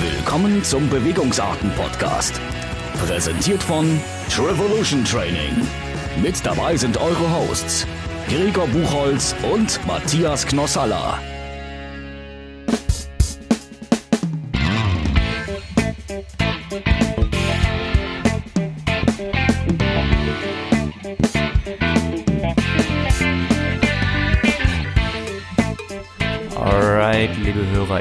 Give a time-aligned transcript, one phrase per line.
[0.00, 2.40] Willkommen zum Bewegungsarten-Podcast.
[3.04, 5.54] Präsentiert von Trevolution Training.
[6.22, 7.86] Mit dabei sind eure Hosts
[8.26, 11.18] Gregor Buchholz und Matthias Knossalla.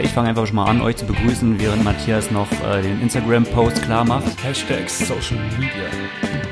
[0.02, 3.81] Ich fange einfach schon mal an, euch zu begrüßen, während Matthias noch äh, den Instagram-Post
[3.81, 4.44] klar macht.
[4.44, 5.90] Hashtag Social Media.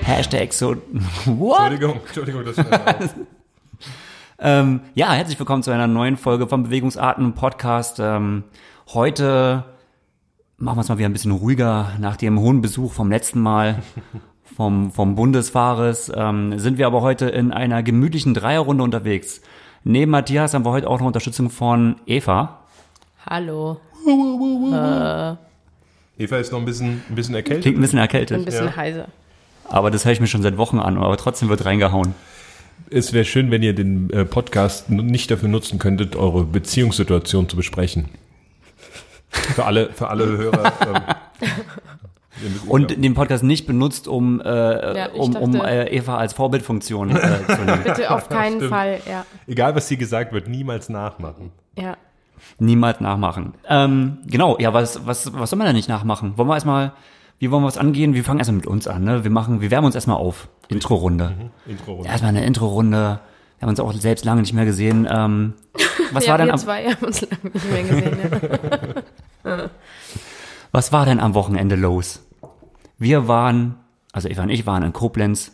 [0.03, 0.75] Hashtag so.
[1.25, 1.71] What?
[1.71, 2.95] Entschuldigung, Entschuldigung, das war.
[4.39, 7.99] Ähm, ja, herzlich willkommen zu einer neuen Folge vom Bewegungsarten Podcast.
[7.99, 8.43] Ähm,
[8.93, 9.63] heute
[10.57, 13.81] machen wir es mal wieder ein bisschen ruhiger nach dem hohen Besuch vom letzten Mal
[14.43, 16.11] vom, vom Bundesfahres.
[16.15, 19.41] Ähm, sind wir aber heute in einer gemütlichen Dreierrunde unterwegs.
[19.83, 22.56] Neben Matthias haben wir heute auch noch Unterstützung von Eva.
[23.29, 23.77] Hallo.
[26.17, 27.63] Eva ist noch ein bisschen, ein bisschen erkältet.
[27.63, 28.37] Klingt ein bisschen erkältet.
[28.37, 28.75] Ein bisschen Ja.
[28.75, 29.07] heiser.
[29.65, 32.15] Aber das höre ich mir schon seit Wochen an, aber trotzdem wird reingehauen.
[32.89, 37.57] Es wäre schön, wenn ihr den äh, Podcast nicht dafür nutzen könntet, eure Beziehungssituation zu
[37.57, 38.05] besprechen.
[39.29, 40.73] Für alle, für alle Hörer.
[42.39, 44.45] Ähm, Und den Podcast nicht benutzt, um, äh,
[44.95, 47.81] Ja, um, um äh, Eva als Vorbildfunktion äh, zu nehmen.
[47.83, 48.69] Bitte auf keinen.
[48.69, 49.25] Fall, ja.
[49.47, 51.51] egal, was hier gesagt wird, niemals nachmachen.
[51.75, 51.97] Ja.
[52.59, 53.53] Niemals nachmachen.
[53.67, 56.37] Ähm, genau, ja, was, was, was soll man da nicht nachmachen?
[56.37, 56.93] Wollen wir erstmal,
[57.39, 58.13] wie wollen wir was angehen?
[58.13, 59.23] Wir fangen erstmal mit uns an, ne?
[59.23, 60.47] Wir machen, wir wärmen uns erstmal auf.
[60.69, 61.51] Intro-Runde.
[61.65, 63.19] Intro Ja, Erstmal eine Intro-Runde.
[63.59, 65.07] Wir haben uns auch selbst lange nicht mehr gesehen.
[65.09, 65.53] Ähm,
[66.11, 68.17] was ja, war denn wir am, zwei haben uns lange nicht mehr gesehen.
[69.45, 69.69] Ja.
[70.71, 72.23] was war denn am Wochenende los?
[72.97, 73.75] Wir waren,
[74.11, 75.51] also Eva und ich waren in Koblenz,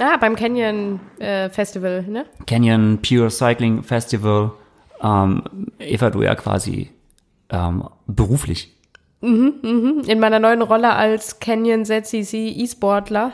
[0.00, 2.24] Ah, beim Canyon äh, Festival, ne?
[2.46, 4.52] Canyon Pure Cycling Festival.
[5.02, 5.42] Ähm,
[5.78, 6.90] Eva, du ja quasi
[7.50, 8.74] ähm, beruflich.
[9.20, 13.32] In meiner neuen Rolle als Canyon ZCC E-Sportler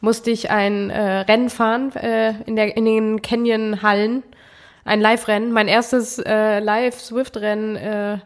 [0.00, 4.22] musste ich ein äh, Rennen fahren äh, in, der, in den Canyon-Hallen.
[4.84, 5.52] Ein Live-Rennen.
[5.52, 8.18] Mein erstes äh, Live-Swift-Rennen, äh,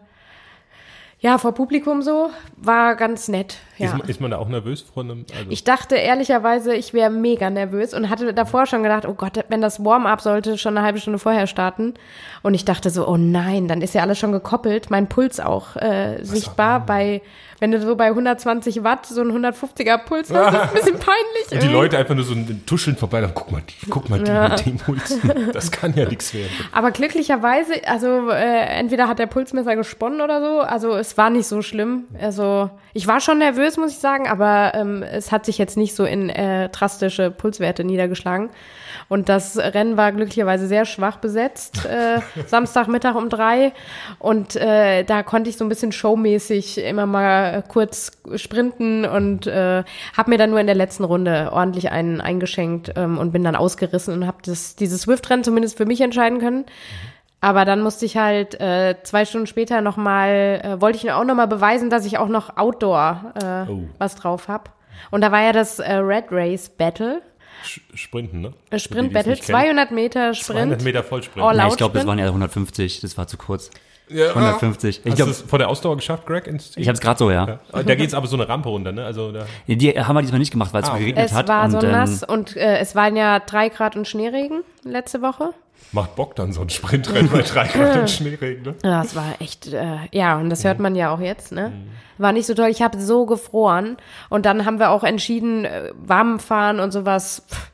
[1.20, 3.58] ja, vor Publikum so, war ganz nett.
[3.78, 3.86] Ja.
[3.88, 5.24] Ist, man- ist man da auch nervös vor einem?
[5.36, 9.38] Also, Ich dachte ehrlicherweise, ich wäre mega nervös und hatte davor schon gedacht, oh Gott,
[9.48, 11.94] wenn das Warm-up sollte schon eine halbe Stunde vorher starten.
[12.42, 15.76] Und ich dachte so, oh nein, dann ist ja alles schon gekoppelt, mein Puls auch
[15.76, 16.80] äh, sichtbar.
[16.86, 17.20] Bei,
[17.58, 20.98] wenn du so bei 120 Watt so ein 150er Puls hast, ist das ein bisschen
[20.98, 21.50] peinlich.
[21.52, 21.66] und die.
[21.68, 24.66] Leute einfach nur so ein Tuscheln vorbei, dann guck mal, die, guck mal, die mit
[24.66, 25.18] dem Puls.
[25.52, 26.50] Das kann ja nichts werden.
[26.72, 31.46] Aber glücklicherweise, also äh, entweder hat der Pulsmesser gesponnen oder so, also es war nicht
[31.48, 32.04] so schlimm.
[32.20, 35.94] Also ich war schon nervös, muss ich sagen, aber ähm, es hat sich jetzt nicht
[35.94, 38.50] so in äh, drastische Pulswerte niedergeschlagen.
[39.08, 43.72] Und das Rennen war glücklicherweise sehr schwach besetzt, äh, Samstagmittag um drei.
[44.18, 49.84] Und äh, da konnte ich so ein bisschen showmäßig immer mal kurz sprinten und äh,
[50.16, 53.56] habe mir dann nur in der letzten Runde ordentlich einen eingeschenkt ähm, und bin dann
[53.56, 56.64] ausgerissen und habe dieses Swift-Rennen zumindest für mich entscheiden können.
[57.46, 61.22] Aber dann musste ich halt äh, zwei Stunden später nochmal, äh, wollte ich mir auch
[61.24, 63.84] nochmal beweisen, dass ich auch noch Outdoor äh, Oh.
[63.98, 64.72] was drauf hab.
[65.12, 67.22] Und da war ja das äh, Red Race Battle,
[67.64, 68.52] Sch- Sprinten, ne?
[68.78, 69.58] Sprint Battle, nicht kennen.
[69.60, 70.58] 200 Meter Sprint.
[70.58, 71.46] 200 Meter Vollsprint.
[71.46, 72.08] All out ich glaube, das Sprint.
[72.08, 73.70] waren ja 150, das war zu kurz.
[74.08, 75.00] Ja, 150.
[75.04, 76.46] Ich Hast du es vor der Ausdauer geschafft, Greg?
[76.76, 77.58] Ich habe es gerade so, ja.
[77.72, 77.82] Ja.
[77.82, 79.04] Da geht's aber so eine Rampe runter, ne?
[79.04, 81.00] Also da, Die haben wir diesmal nicht gemacht, weil es Ah, okay.
[81.00, 81.48] geregnet Es hat.
[81.48, 85.22] war und, so ähm, nass und äh, es waren ja drei Grad und Schneeregen letzte
[85.22, 85.50] Woche.
[85.92, 88.74] macht Bock dann so ein Sprintrennen bei drei Grad und Schneeregen, ne?
[88.84, 91.72] Ja, es war echt, äh, ja, und das hört man ja auch jetzt, ne?
[92.18, 92.68] War nicht so toll.
[92.68, 93.96] Ich habe so gefroren.
[94.30, 97.70] Und dann haben wir auch entschieden, äh, warm fahren und sowas, pff,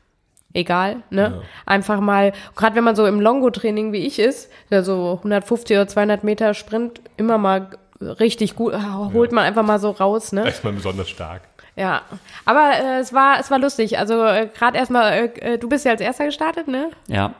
[0.54, 1.42] egal, ne?
[1.66, 5.88] Einfach mal, gerade wenn man so im Longo-Training wie ich ist, der so 150 oder
[5.88, 7.70] 200 Meter Sprint immer mal
[8.00, 10.42] richtig gut, ah, holt man einfach mal so raus, ne?
[10.42, 11.42] Da ist man besonders stark.
[11.76, 12.02] Ja,
[12.44, 13.98] aber äh, es war es war lustig.
[13.98, 16.90] Also äh, gerade erstmal, äh, äh, du bist ja als erster gestartet, ne?
[17.08, 17.34] Ja.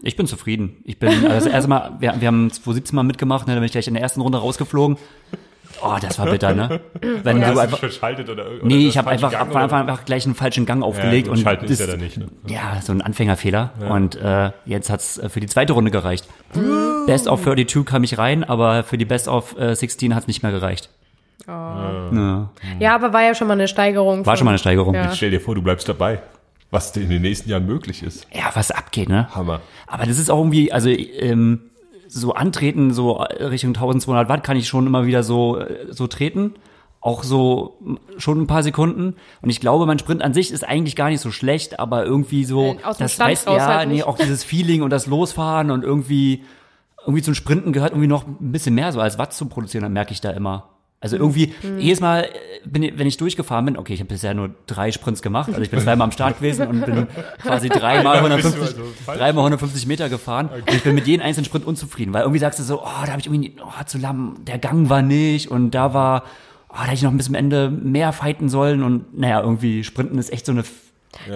[0.00, 0.76] Ich bin zufrieden.
[0.84, 3.66] Ich bin, also das erste Mal, wir, wir haben 2017 mal mitgemacht, ne, da bin
[3.66, 4.96] ich gleich in der ersten Runde rausgeflogen.
[5.82, 6.80] Oh, das war bitter, ne?
[7.00, 9.72] Wenn Hast du einfach, verschaltet oder, oder nee, ich habe einfach, Gang, oder?
[9.72, 12.26] an einfach gleich einen falschen Gang aufgelegt Ja, und Schalten ist ja da nicht, ne?
[12.46, 13.72] Ja, so ein Anfängerfehler.
[13.88, 16.26] Und äh, jetzt hat's äh, für die zweite Runde gereicht.
[17.06, 20.42] Best of 32 kam ich rein, aber für die Best of äh, 16 hat's nicht
[20.42, 20.90] mehr gereicht.
[21.46, 22.50] Ja.
[22.78, 24.26] Ja, aber war ja schon mal eine Steigerung.
[24.26, 24.94] War schon mal eine Steigerung.
[24.94, 25.04] Ja.
[25.04, 26.20] Jetzt stell dir vor, du bleibst dabei.
[26.70, 28.26] Was in den nächsten Jahren möglich ist.
[28.30, 29.34] Ja, was abgeht, ne?
[29.34, 29.60] Hammer.
[29.86, 31.62] Aber das ist auch irgendwie, also ähm,
[32.08, 36.54] so antreten, so Richtung 1200 Watt kann ich schon immer wieder so, äh, so treten.
[37.00, 37.78] Auch so
[38.16, 39.14] schon ein paar Sekunden.
[39.40, 42.44] Und ich glaube, mein Sprint an sich ist eigentlich gar nicht so schlecht, aber irgendwie
[42.44, 45.84] so, Äh, das Stand weiß, ja, halt nee, auch dieses Feeling und das Losfahren und
[45.84, 46.42] irgendwie,
[47.06, 49.92] irgendwie zum Sprinten gehört irgendwie noch ein bisschen mehr so als Watt zu produzieren, dann
[49.92, 50.70] merke ich da immer.
[51.00, 52.28] Also irgendwie, jedes Mal, äh,
[52.64, 55.60] bin, ich- wenn ich durchgefahren bin, okay, ich habe bisher nur drei Sprints gemacht, also
[55.60, 57.06] ich bin zweimal am Start gewesen und bin
[57.40, 61.06] quasi dreimal Ja, bist du 150, also dreimal 150 Meter gefahren und ich bin mit
[61.06, 63.84] jedem einzelnen Sprint unzufrieden, weil irgendwie sagst du so, oh, da habe ich irgendwie, oh,
[63.86, 66.24] zu lahm, der Gang war nicht und da war,
[66.68, 70.18] oh, da hätte ich noch bis zum Ende mehr fighten sollen und naja, irgendwie Sprinten
[70.18, 70.64] ist echt so eine,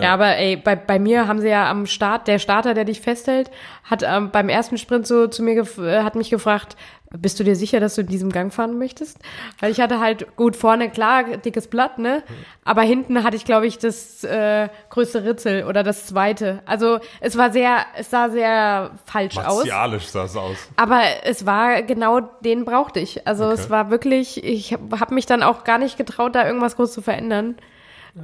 [0.00, 3.00] Ja, aber ey, bei, bei mir haben sie ja am Start, der Starter, der dich
[3.00, 3.48] festhält,
[3.84, 6.76] hat ähm, beim ersten Sprint so zu mir, gef äh, hat mich gefragt,
[7.18, 9.18] bist du dir sicher, dass du in diesem Gang fahren möchtest?
[9.60, 12.22] Weil ich hatte halt, gut, vorne klar, dickes Blatt, ne?
[12.64, 16.62] Aber hinten hatte ich, glaube ich, das äh, größte Ritzel oder das zweite.
[16.64, 19.58] Also es war sehr, es sah sehr falsch aus.
[19.58, 20.56] Martialisch sah es aus.
[20.76, 23.26] Aber es war genau den brauchte ich.
[23.26, 26.76] Also es war wirklich, ich habe hab mich dann auch gar nicht getraut, da irgendwas
[26.76, 27.56] groß zu verändern.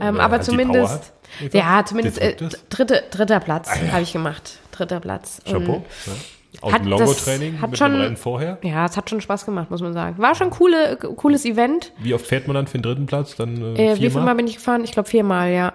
[0.00, 1.12] Ähm, wer aber zumindest,
[1.52, 2.36] ja, zumindest äh,
[2.68, 4.58] dritte, dritter Platz habe ich gemacht.
[4.72, 5.40] Dritter Platz.
[5.44, 5.76] Chapeau.
[5.76, 6.12] Und, Ja.
[6.62, 8.58] Aus Hat dem Longo-Training hat mit schon- dem Rennen vorher.
[8.62, 10.16] ja, es hat schon Spaß gemacht, muss man sagen.
[10.18, 11.92] War schon coole, cooles Event.
[11.98, 13.36] Wie oft fährt man dann für den dritten Platz?
[13.36, 14.82] Dann Äh, äh, wie viel Mal bin ich gefahren?
[14.82, 15.72] Ich glaube viermal, ja.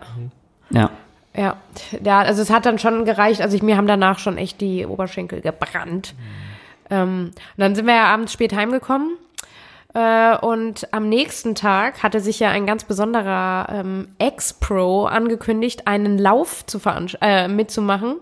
[0.71, 0.89] ja.
[1.35, 1.57] Ja,
[2.03, 3.41] ja, also es hat dann schon gereicht.
[3.41, 6.13] Also ich, mir haben danach schon echt die Oberschenkel gebrannt.
[6.91, 9.17] Ähm, und dann sind wir ja abends spät heimgekommen.
[9.95, 16.17] Äh, und am nächsten Tag hatte sich ja ein ganz besonderer ähm, Ex-Pro angekündigt, einen
[16.19, 16.79] Lauf zu
[17.21, 18.17] äh, mitzumachen.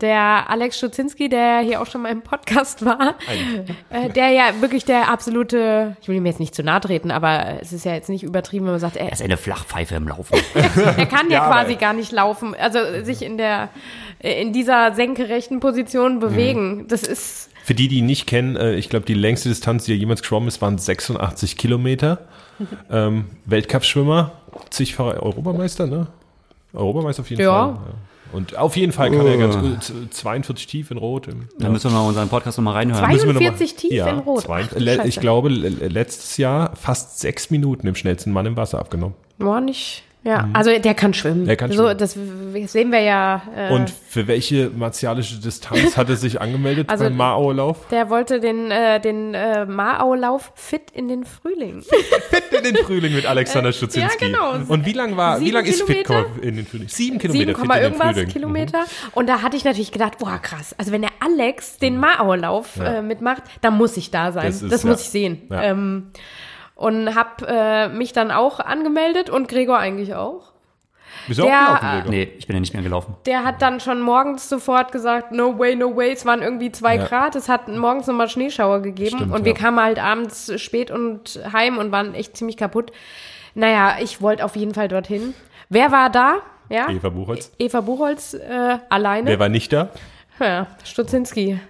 [0.00, 3.14] Der Alex Stutzinski, der hier auch schon mal im Podcast war,
[3.90, 7.58] äh, der ja wirklich der absolute, ich will ihm jetzt nicht zu nahe treten, aber
[7.62, 10.08] es ist ja jetzt nicht übertrieben, wenn man sagt, er, Er ist eine Flachpfeife im
[10.08, 10.36] Laufen.
[10.54, 13.68] er kann ja, Ja, aber- quasi gar nicht laufen, also sich in der
[14.18, 16.86] in dieser senkrechten Position bewegen.
[16.88, 19.92] Das ist Für die, die ihn nicht kennen, äh, ich glaube, die längste Distanz, die
[19.92, 22.18] er jemals geschwommen ist, waren 86 Kilometer.
[22.90, 24.32] ähm, Weltcup-Schwimmer,
[24.70, 26.06] zigfacher Europameister, ne?
[26.72, 27.52] Europameister auf jeden Ja.
[27.66, 27.74] Fall.
[27.74, 27.80] Ja.
[28.34, 31.28] Und auf jeden Fall kann er ganz gut, z- 42 tief in Rot.
[31.28, 33.02] Im, Da müssen wir mal unseren Podcast nochmal reinhören.
[33.04, 34.40] Zwei- Müssen wir noch 42 tief in Rot.
[34.42, 34.62] zwei-
[35.00, 38.78] Ach, ich glaube, le- le- letztes Jahr fast sechs Minuten im schnellsten Mann im Wasser
[38.80, 39.14] abgenommen.
[39.38, 40.02] boah, nicht.
[40.24, 41.42] Ja, also der kann schwimmen.
[41.42, 41.46] Mhm.
[41.46, 41.98] Der kann so, schwimmen.
[41.98, 43.42] das sehen wir ja.
[43.54, 47.86] Äh, Und für welche martialische Distanz hat er sich angemeldet Also- beim Mao-Lauf?
[47.90, 51.84] der wollte den, äh, den äh, Maau-Lauf fit in den Frühling.
[52.56, 54.24] in den Frühling mit Alexander Stutzinski.
[54.24, 54.72] ja, genau.
[54.72, 56.42] Und wie lang war, wie Sieben lang ist fit Kilometer?
[56.42, 56.88] in den Frühling?
[56.88, 58.28] Sieben Kilometer 7, fit in den irgendwas Frühling.
[58.28, 58.32] Mhm.
[58.32, 58.84] Kilometer.
[59.12, 60.74] Und da hatte ich natürlich gedacht, boah, krass.
[60.78, 62.84] Also wenn der Alex den Maau-Lauf Ja.
[62.94, 64.46] äh, mitmacht, dann muss ich da sein.
[64.46, 65.04] Das Das, ist- muss ja.
[65.04, 65.42] ich sehen.
[65.50, 65.62] Ja.
[65.64, 66.06] Ähm,
[66.74, 70.52] und hab äh, mich dann auch angemeldet und Gregor eigentlich auch.
[71.28, 72.10] Bist du auch Der, gelaufen, äh, Gregor?
[72.10, 73.16] Nee, ich bin ja nicht mehr gelaufen.
[73.26, 76.12] Der hat dann schon morgens sofort gesagt, no way, no way.
[76.12, 77.06] Es waren irgendwie zwei Ja.
[77.06, 77.36] Grad.
[77.36, 79.16] Es hat morgens nochmal Schneeschauer gegeben.
[79.16, 79.58] Stimmt, und wir ja.
[79.58, 82.92] kamen halt abends spät und heim und waren echt ziemlich kaputt.
[83.54, 85.34] Naja, ich wollte auf jeden Fall dorthin.
[85.68, 86.38] Wer war da?
[86.68, 87.52] Ja, Eva Buchholz.
[87.58, 89.30] Eva Buchholz äh, alleine.
[89.30, 89.90] Wer war nicht da?
[90.40, 91.60] Ja, Stutzinski.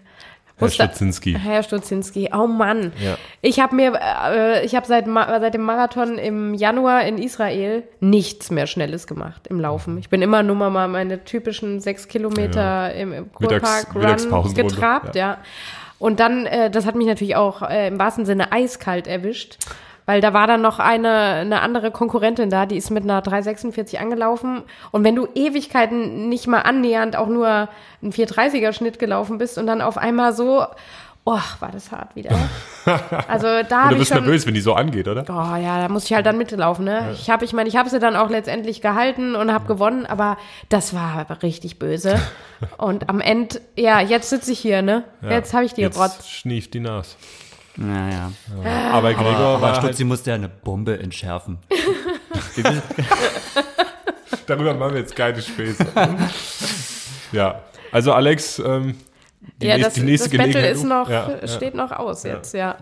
[0.56, 1.36] Herr Stutzinski.
[1.38, 2.30] Herr Stutzinski.
[2.32, 2.92] Oh Mann.
[3.02, 3.16] Ja.
[3.42, 8.50] Ich habe mir, äh, ich habe seit, seit dem Marathon im Januar in Israel nichts
[8.50, 9.98] mehr Schnelles gemacht im Laufen.
[9.98, 14.74] Ich bin immer nur mal meine typischen sechs Kilometer im, im Mittags- Kurpark Run Mittagspausenrunde,
[14.74, 15.38] getrabt, ja.
[15.98, 19.58] Und dann, äh, das hat mich natürlich auch äh, im wahrsten Sinne eiskalt erwischt.
[20.06, 24.00] Weil da war dann noch eine, eine andere Konkurrentin da, die ist mit einer 346
[24.00, 24.62] angelaufen.
[24.90, 27.68] Und wenn du Ewigkeiten nicht mal annähernd auch nur
[28.02, 30.66] einen 430er Schnitt gelaufen bist und dann auf einmal so,
[31.24, 32.30] oh, war das hart wieder.
[33.28, 35.24] Also da du bist schon, nervös, wenn die so angeht, oder?
[35.26, 37.12] Oh ja, da muss ich halt dann mitlaufen, ne?
[37.14, 40.36] Ich habe, ich meine, ich habe sie dann auch letztendlich gehalten und habe gewonnen, aber
[40.68, 42.20] das war richtig böse.
[42.76, 45.04] und am Ende, ja, jetzt sitze ich hier, ne?
[45.22, 46.28] Jetzt habe ich die Jetzt Rotz.
[46.28, 47.16] schnieft die Nas.
[47.76, 48.32] Naja.
[48.92, 51.58] Aber Gregor Aber war Stutzi halt, musste ja eine Bombe entschärfen.
[54.46, 55.86] darüber machen wir jetzt keine Späße.
[57.32, 57.62] ja,
[57.92, 58.96] also Alex, ähm,
[59.60, 60.76] die, ja, nächste, das, die nächste das Battle Gelegenheit.
[60.76, 61.48] ist noch, ja, ja.
[61.48, 62.76] steht noch aus jetzt, ja.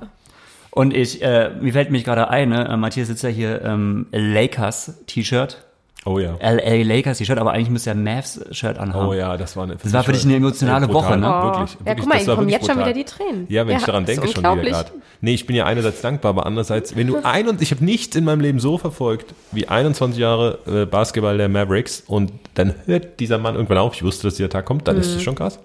[0.71, 2.67] Und ich, äh, mir fällt mich gerade ein, ne?
[2.67, 5.65] äh, Matthias sitzt ja hier ähm, Lakers-T-Shirt.
[6.05, 6.35] Oh ja.
[6.41, 9.07] LA Lakers T-Shirt, aber eigentlich müsste er Mavs-Shirt anhaben.
[9.07, 9.77] Oh ja, das war eine.
[9.77, 11.29] Das war für dich eine emotionale Woche, ne?
[11.29, 11.45] Oh.
[11.45, 12.95] Wirklich, Ja, wirklich, guck mal, kommen jetzt schon brutal.
[12.95, 13.47] wieder die Tränen.
[13.49, 14.91] Ja, wenn ich Ja, daran das denke, schon wieder gerade.
[15.21, 18.17] Nee, ich bin ja einerseits dankbar, aber andererseits, wenn du ein und ich habe nichts
[18.17, 23.21] in meinem Leben so verfolgt wie 21 Jahre äh, Basketball der Mavericks und dann hört
[23.21, 25.15] dieser Mann irgendwann auf, ich wusste, dass dieser Tag kommt, dann ist Mhm.
[25.15, 25.61] das schon krass.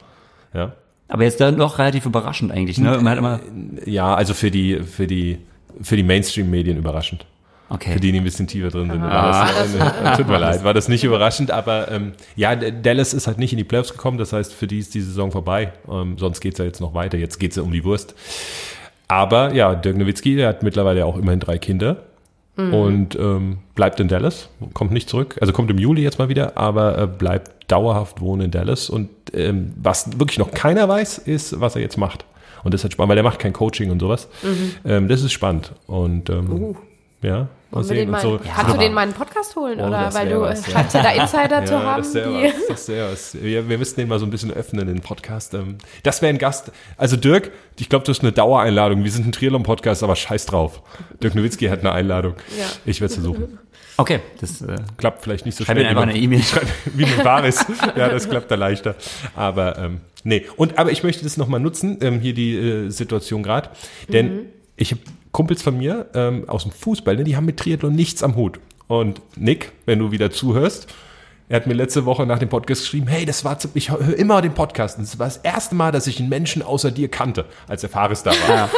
[0.53, 0.73] Ja.
[1.07, 2.91] Aber jetzt dann doch relativ überraschend eigentlich, ne?
[3.01, 3.39] Man hat immer,
[3.85, 5.39] Ja, also für die, für die,
[5.81, 7.25] für die Mainstream-Medien überraschend.
[7.67, 7.99] Für okay.
[7.99, 9.01] die, die ein bisschen tiefer drin sind.
[9.01, 13.27] War das, äh, tut mir leid, war das nicht überraschend, aber ähm, ja, Dallas ist
[13.27, 15.73] halt nicht in die Playoffs gekommen, das heißt, für die ist die Saison vorbei.
[15.89, 18.15] Ähm, sonst geht's ja jetzt noch weiter, jetzt geht's ja um die Wurst.
[19.09, 22.03] Aber ja, Dirk Nowitzki, der hat mittlerweile auch immerhin drei Kinder
[22.57, 26.57] und ähm, bleibt in Dallas, kommt nicht zurück, also kommt im Juli jetzt mal wieder,
[26.57, 31.61] aber äh, bleibt dauerhaft wohnen in Dallas und ähm, was wirklich noch keiner weiß, ist,
[31.61, 32.25] was er jetzt macht.
[32.63, 34.27] Und das ist halt spannend, weil der macht kein Coaching und sowas.
[34.41, 34.71] Mhm.
[34.85, 35.73] Ähm, das ist spannend.
[35.85, 36.75] Und ähm,
[37.21, 38.09] ja, mal sehen.
[38.09, 38.49] mal, Und so.
[38.55, 39.79] kannst du den mal in den Podcast holen?
[39.81, 40.77] Oh, oder weil du was, äh, ja.
[40.77, 42.03] scheinst ja da Insider zu Ja, haben.
[42.03, 42.67] das wäre was.
[42.67, 43.41] Das wär was.
[43.41, 45.53] Wir, wir müssten den mal so ein bisschen öffnen, den Podcast.
[45.53, 46.71] Ähm, Das wäre ein Gast.
[46.97, 49.03] Also Dirk, ich glaube, das ist eine Dauereinladung.
[49.03, 50.81] Wir sind ein Triathlon-Podcast, aber scheiß drauf.
[51.21, 52.33] Dirk Nowitzki hat eine Einladung.
[52.57, 52.65] Ja.
[52.85, 53.57] Ich werde es versuchen.
[53.99, 55.85] Okay, das äh, Klappt vielleicht nicht so Schreib schnell.
[55.85, 56.43] mir einfach wie man- eine E-Mail.
[56.43, 57.65] Schreib- Wie mit Baris.
[57.95, 58.95] ja, das klappt da leichter.
[59.35, 60.45] Aber ähm, nee.
[60.55, 63.69] Und aber ich möchte das nochmal nutzen, ähm, hier die äh, Situation gerade.
[64.07, 64.39] Denn Mhm.
[64.75, 65.01] ich habe
[65.37, 68.59] Kumpels von mir ähm, aus dem Fußball, ne, die haben mit Triathlon nichts am Hut.
[68.87, 70.87] Und Nick, wenn du wieder zuhörst,
[71.49, 74.15] er hat mir letzte Woche nach dem Podcast geschrieben, hey, das war, zu- ich höre
[74.17, 74.97] immer den Podcast.
[74.97, 77.89] Und das war das erste Mal, dass ich einen Menschen außer dir kannte, als der
[77.89, 78.69] Fares da war.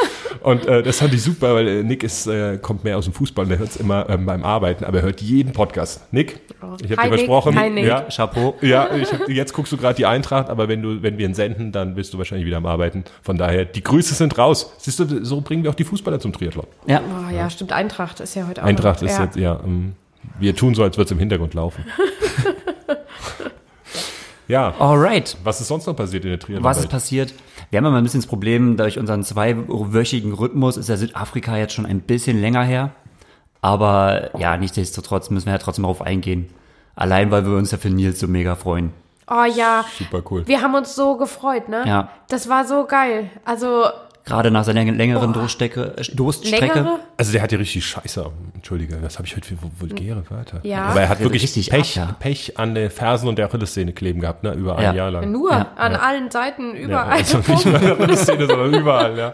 [0.42, 3.14] Und äh, das fand ich super, weil äh, Nick ist, äh, kommt mehr aus dem
[3.14, 6.02] Fußball und der hört es immer ähm, beim Arbeiten, aber er hört jeden Podcast.
[6.14, 7.08] Nick, ich habe dir Nick.
[7.10, 7.86] versprochen, Hi, Nick.
[7.86, 8.56] ja, Chapeau.
[8.62, 11.34] ja, ich hab, jetzt guckst du gerade die Eintracht, aber wenn du, wenn wir ihn
[11.34, 13.04] senden, dann bist du wahrscheinlich wieder am Arbeiten.
[13.24, 14.72] Von daher, die Grüße sind raus.
[14.78, 16.68] Siehst du, so bringen wir auch die Fußballer zum Triathlon.
[16.86, 17.02] Ja.
[17.02, 17.74] oh, ja, stimmt.
[17.74, 18.68] Eintracht ist ja heute auch.
[18.68, 19.10] Eintracht noch.
[19.10, 19.24] ist ja.
[19.26, 19.94] jetzt, ja, ähm,
[20.40, 21.84] wir tun so, als würde es im Hintergrund laufen.
[24.50, 25.38] ja, Alright.
[25.46, 26.64] was ist sonst noch passiert in der Triathlon?
[26.66, 27.34] Was ist passiert?
[27.70, 31.74] Wir haben immer ein bisschen das Problem, durch unseren zweiwöchigen Rhythmus ist ja Südafrika jetzt
[31.74, 32.92] schon ein bisschen länger her.
[33.62, 36.50] Aber ja, nichtsdestotrotz müssen wir ja trotzdem darauf eingehen.
[36.96, 38.92] Allein, weil wir uns ja für Nils so mega freuen.
[39.30, 40.48] Oh ja, Super cool.
[40.48, 41.84] wir haben uns so gefreut, ne?
[41.86, 42.10] Ja.
[42.30, 43.30] Das war so geil.
[43.46, 43.86] Also
[44.30, 46.66] Gerade nach seiner längeren Durststrecke, äh, Durststrecke.
[46.66, 47.00] längere.
[47.18, 48.30] Also der hat ja richtig Scheiße.
[48.54, 50.60] Entschuldige, was habe ich heute für vulgäre Wörter?
[50.64, 50.84] Ja.
[50.86, 52.16] Aber er hat wirklich Richtig Pech, ab, ja.
[52.20, 54.54] Pech an den Fersen und der Achillessehne kleben gehabt, ne?
[54.54, 54.92] Über Ja.
[54.92, 55.32] ein Jahr lang.
[55.32, 57.12] Nur Ja, an allen Seiten, Ja, überall.
[57.18, 59.34] also nicht nur in der Achillessehne, sondern überall, ja.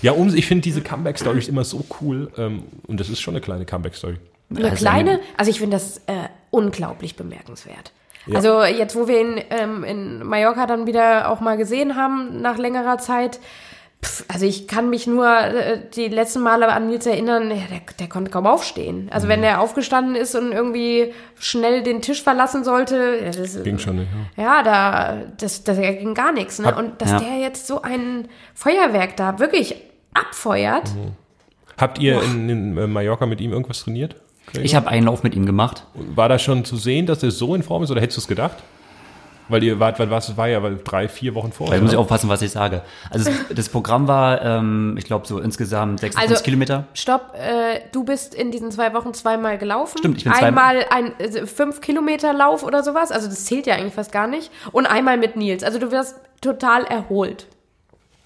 [0.00, 2.30] Ja, um, ich finde diese Comeback-Stories immer so cool.
[2.38, 4.16] Ähm, und das ist schon eine kleine Comeback-Story.
[4.50, 7.92] Eine Also kleine, also ich finde das äh, unglaublich bemerkenswert.
[8.32, 12.56] Also jetzt, wo wir ihn ähm, in Mallorca dann wieder auch mal gesehen haben, nach
[12.56, 13.40] längerer Zeit,
[14.28, 18.08] also ich kann mich nur äh, die letzten Male an Nils erinnern, ja, der, der
[18.08, 19.08] konnte kaum aufstehen.
[19.12, 19.30] Also Mhm.
[19.30, 23.96] wenn er aufgestanden ist und irgendwie schnell den Tisch verlassen sollte, ja, das, Ging schon
[23.96, 24.08] nicht.
[24.36, 24.42] Ja.
[24.42, 26.58] ja, da, das, das ging gar nichts.
[26.58, 26.74] Ne?
[26.74, 27.18] Und dass Ja.
[27.20, 29.76] der jetzt so ein Feuerwerk da wirklich
[30.14, 30.90] abfeuert,
[31.78, 34.16] Habt ihr in, in äh, Mallorca mit ihm irgendwas trainiert?
[34.52, 35.86] Ich habe einen Lauf mit ihm gemacht.
[35.94, 38.28] War da schon zu sehen, dass er so in Form ist oder hättest du es
[38.28, 38.58] gedacht?
[39.52, 41.74] Weil ihr wart, weil was war ja weil drei, vier Wochen vorher.
[41.76, 42.82] Weil muss ich aufpassen, was ich sage.
[43.10, 46.84] Also das, das Programm war, ähm, ich glaube, so insgesamt 26 Also- Kilometer.
[46.94, 49.98] Stopp, äh, du bist in diesen zwei Wochen zweimal gelaufen.
[49.98, 53.66] Stimmt, ich bin zwei- Einmal ein äh, fünf Kilometer Lauf oder sowas, also das zählt
[53.66, 54.50] ja eigentlich fast gar nicht.
[54.72, 55.62] Und einmal mit Nils.
[55.62, 57.46] Also du wirst total erholt.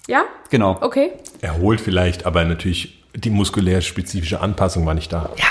[0.07, 0.23] Ja?
[0.49, 0.77] Genau.
[0.81, 1.11] Okay.
[1.41, 5.29] Erholt vielleicht, aber natürlich die muskulär spezifische Anpassung war nicht da.
[5.37, 5.45] Ja,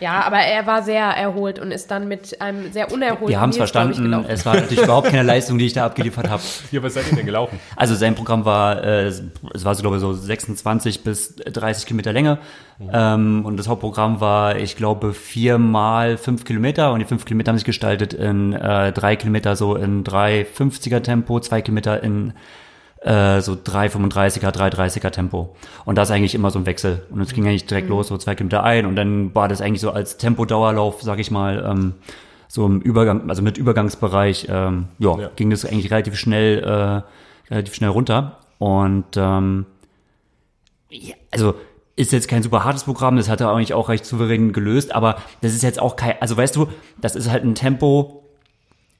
[0.00, 3.50] Ja, aber er war sehr erholt und ist dann mit einem sehr unerholten wir haben
[3.50, 4.12] es verstanden.
[4.28, 6.42] Es war natürlich überhaupt keine Leistung, die ich da abgeliefert habe.
[6.70, 7.58] Ja, was seid ihr denn gelaufen?
[7.76, 9.22] Also sein Programm war, äh, es
[9.64, 12.38] war so, glaube ich, so 26 bis 30 Kilometer Länge.
[12.92, 16.92] Ähm, und das Hauptprogramm war, ich glaube, viermal fünf Kilometer.
[16.92, 21.40] Und die fünf Kilometer haben sich gestaltet in äh, drei Kilometer so in 3,50er Tempo,
[21.40, 22.34] zwei Kilometer in
[23.00, 25.54] äh, so 3,35er, 3,30er Tempo.
[25.84, 27.06] Und das eigentlich immer so ein Wechsel.
[27.10, 28.86] Und es ging eigentlich direkt los, so zwei Kilometer ein.
[28.86, 31.94] Und dann war das eigentlich so als Tempodauerlauf, sag ich mal, ähm,
[32.48, 35.30] so im Übergang, also mit Übergangsbereich, ähm, ja, Ja.
[35.36, 38.38] ging das eigentlich relativ schnell, äh, relativ schnell runter.
[38.58, 39.66] Und ähm,
[40.90, 41.54] ja, also
[41.94, 45.16] ist jetzt kein super hartes Programm, das hat er eigentlich auch recht souverän gelöst, aber
[45.40, 46.68] das ist jetzt auch kein, also weißt du,
[47.00, 48.17] das ist halt ein Tempo,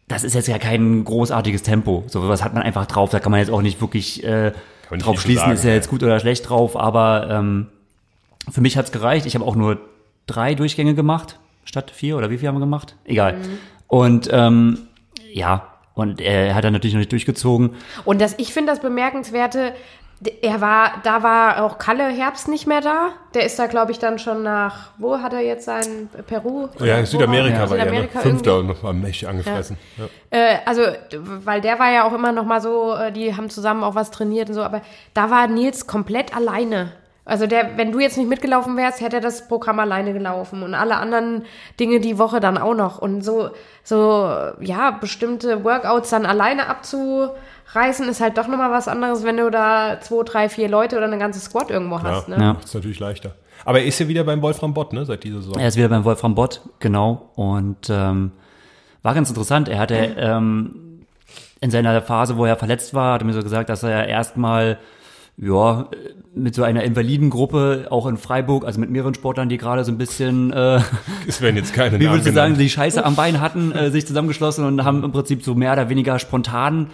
[0.09, 2.05] das ist jetzt ja kein großartiges Tempo.
[2.09, 4.53] So was hat man einfach drauf, da kann man jetzt auch nicht wirklich äh,
[4.91, 5.77] nicht drauf viel schließen, sagen, ist er ja.
[5.77, 7.69] jetzt gut oder schlecht drauf, aber ähm,
[8.51, 9.27] für mich hat's gereicht.
[9.27, 9.79] Ich habe auch nur
[10.27, 12.97] drei Durchgänge gemacht, statt vier oder wie viel haben wir gemacht?
[13.05, 13.37] Egal.
[13.87, 14.79] Und ähm,
[15.33, 17.71] ja, und er hat dann natürlich noch nicht durchgezogen.
[18.05, 19.75] Und das, ich finde das Bemerkenswerte,
[20.43, 23.11] er war, da war auch Kalle Herbst nicht mehr da.
[23.35, 26.69] Der ist da, glaube ich, dann schon nach, wo hat er jetzt sein Peru?
[26.81, 27.91] Ja, Südamerika Wo war ja, ne?
[27.91, 28.75] Südamerika Fünfter irgendwie.
[28.75, 29.79] und war mächtig angefressen.
[29.97, 30.07] Ja.
[30.31, 30.83] Äh, also,
[31.13, 34.11] weil der war ja auch immer noch mal so, äh, die haben zusammen auch was
[34.11, 34.83] trainiert und so, aber
[35.15, 36.93] da war Nils komplett alleine.
[37.29, 40.75] Also der, wenn du jetzt nicht mitgelaufen wärst, hätte er das Programm alleine gelaufen und
[40.75, 41.45] alle anderen
[41.79, 43.03] Dinge die Woche dann auch noch.
[43.03, 43.51] Und so,
[43.85, 46.71] so, ja, bestimmte Workouts dann alleine
[47.69, 51.07] abzureißen, ist halt doch nochmal was anderes, wenn du da zwei, drei, vier Leute oder
[51.07, 52.29] eine ganze Squad irgendwo hast.
[52.29, 52.37] Ne?
[52.39, 52.57] Ja.
[52.63, 53.35] Ist natürlich leichter.
[53.65, 55.59] Aber er ist ja wieder beim Wolfram Bott, ne, seit dieser Saison.
[55.59, 57.31] Er ist wieder beim Wolfram Bott, genau.
[57.35, 58.33] Und ähm,
[59.03, 59.69] war ganz interessant.
[59.69, 61.05] Er hatte ähm,
[61.61, 64.79] in seiner Phase, wo er verletzt war, hat er mir so gesagt, dass er erstmal
[65.37, 65.89] ja,
[66.35, 69.99] mit so einer Invalidengruppe, auch in Freiburg, also mit mehreren Sportlern, die gerade so ein
[69.99, 70.81] bisschen, äh,
[71.27, 74.07] Es werden jetzt keine wie würdest du sagen, die Scheiße am Bein hatten, äh, sich
[74.07, 76.91] zusammengeschlossen und haben im Prinzip so mehr oder weniger spontan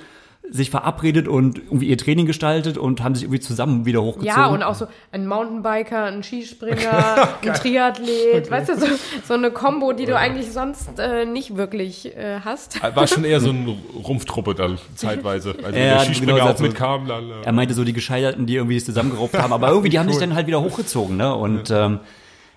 [0.50, 4.26] sich verabredet und irgendwie ihr Training gestaltet und haben sich irgendwie zusammen wieder hochgezogen.
[4.26, 8.86] Ja, und auch so ein Mountainbiker, ein Skispringer, ein Triathlet, weißt du, so,
[9.26, 12.80] so eine Kombo, die du eigentlich sonst äh, nicht wirklich äh, hast.
[12.94, 13.74] War schon eher so eine
[14.06, 15.54] Rumpftruppe dann zeitweise.
[15.64, 17.30] Also Ja, der Skispringer genau, auch so- mitkam dann.
[17.42, 20.18] Er meinte so die Gescheiterten, die irgendwie es zusammengerauft haben, aber irgendwie die haben sich
[20.18, 21.34] dann halt wieder hochgezogen, ne?
[21.34, 22.00] Und ähm,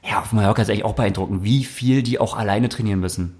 [0.07, 3.37] ja, auf Mallorca ist echt auch beeindruckend, wie viel die auch alleine trainieren müssen.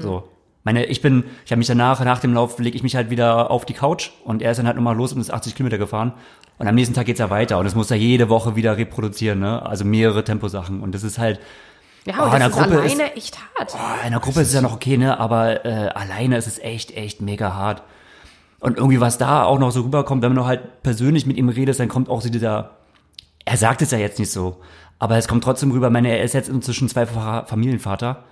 [0.00, 0.24] So.
[0.64, 3.50] Meine, ich bin, ich habe mich danach, nach dem Lauf, lege ich mich halt wieder
[3.50, 6.12] auf die Couch und er ist dann halt nochmal los und ist 80 Kilometer gefahren.
[6.58, 9.40] Und am nächsten Tag geht's ja weiter und das muss er jede Woche wieder reproduzieren,
[9.40, 9.64] ne?
[9.66, 10.80] Also mehrere Temposachen.
[10.80, 11.40] Und das ist halt,
[12.04, 13.74] Ja, Oh, in der das ist Gruppe alleine echt hart.
[13.74, 15.18] Oh, in der Gruppe ist es ja noch okay, ne?
[15.18, 17.82] Aber äh, alleine ist es echt, echt mega hart.
[18.60, 21.48] Und irgendwie, was da auch noch so rüberkommt, wenn man noch halt persönlich mit ihm
[21.48, 22.70] redet, dann kommt auch so dieser,
[23.44, 24.60] er sagt es ja jetzt nicht so,
[25.00, 28.22] aber es kommt trotzdem rüber, meine, er ist jetzt inzwischen zweifacher Familienvater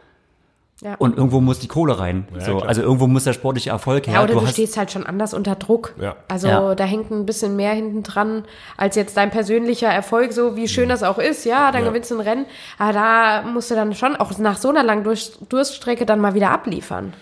[0.82, 0.94] Ja.
[0.98, 2.26] und irgendwo muss die Kohle rein.
[2.38, 2.68] so, klar.
[2.68, 4.14] also irgendwo muss der sportliche Erfolg her.
[4.14, 5.94] Ja, oder du, hast- stehst halt schon anders unter Druck.
[6.00, 6.16] Ja.
[6.28, 6.74] Also Ja.
[6.74, 8.44] da hängt ein bisschen mehr hinten dran,
[8.78, 11.44] als jetzt dein persönlicher Erfolg, so wie schön das auch ist.
[11.44, 11.88] Ja, dann Ja.
[11.88, 12.46] gewinnst du ein Rennen.
[12.78, 16.32] Aber da musst du dann schon auch nach so einer langen Durch Durststrecke dann mal
[16.32, 17.12] wieder abliefern.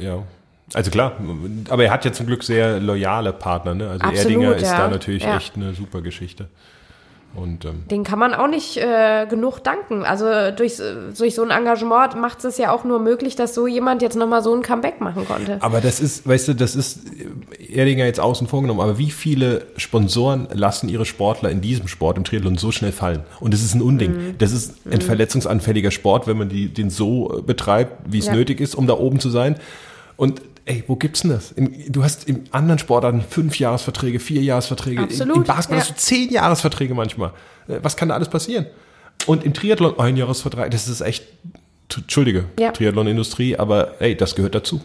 [0.00, 0.22] Ja.
[0.74, 1.12] Also klar,
[1.68, 3.74] aber er hat ja zum Glück sehr loyale Partner.
[3.74, 3.90] Ne?
[3.90, 4.78] Also Absolut, Erdinger ist ja.
[4.78, 5.36] da natürlich Ja.
[5.36, 6.48] echt eine super Geschichte.
[7.34, 10.04] Und ähm, Den kann man auch nicht äh, genug danken.
[10.04, 10.74] Also durch,
[11.16, 14.42] durch so ein Engagement macht es ja auch nur möglich, dass so jemand jetzt nochmal
[14.42, 15.56] so ein Comeback machen konnte.
[15.60, 17.00] Aber das ist, weißt du, das ist
[17.58, 22.18] Erdinger jetzt außen vor genommen, aber wie viele Sponsoren lassen ihre Sportler in diesem Sport,
[22.18, 23.20] im Triathlon, so schnell fallen?
[23.40, 24.12] Und das ist ein Unding.
[24.12, 24.34] Mhm.
[24.38, 28.34] Das ist ein verletzungsanfälliger Sport, wenn man die, den so betreibt, wie es Ja.
[28.34, 29.56] nötig ist, um da oben zu sein.
[30.16, 31.52] Und ey, wo gibt's denn das?
[31.52, 35.02] In, du hast in anderen Sportarten fünf Jahresverträge, vier Jahresverträge.
[35.02, 35.84] Absolut, Im Basketball ja.
[35.84, 37.30] hast du zehn Jahresverträge manchmal.
[37.68, 38.66] Äh, Was kann da alles passieren?
[39.26, 41.24] Und im Triathlon ein Jahresvertrag, das ist echt,
[41.94, 42.72] Entschuldige, Ja.
[42.72, 44.80] Triathlon-Industrie, aber ey, das gehört dazu.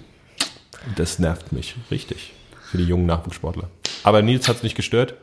[0.96, 2.34] Das nervt mich richtig
[2.70, 3.70] für die jungen Nachwuchssportler.
[4.04, 5.16] Aber Nils hat es nicht gestört.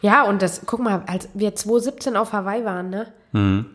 [0.00, 3.06] Ja, und das, guck mal, als wir 2017 auf Hawaii waren, ne?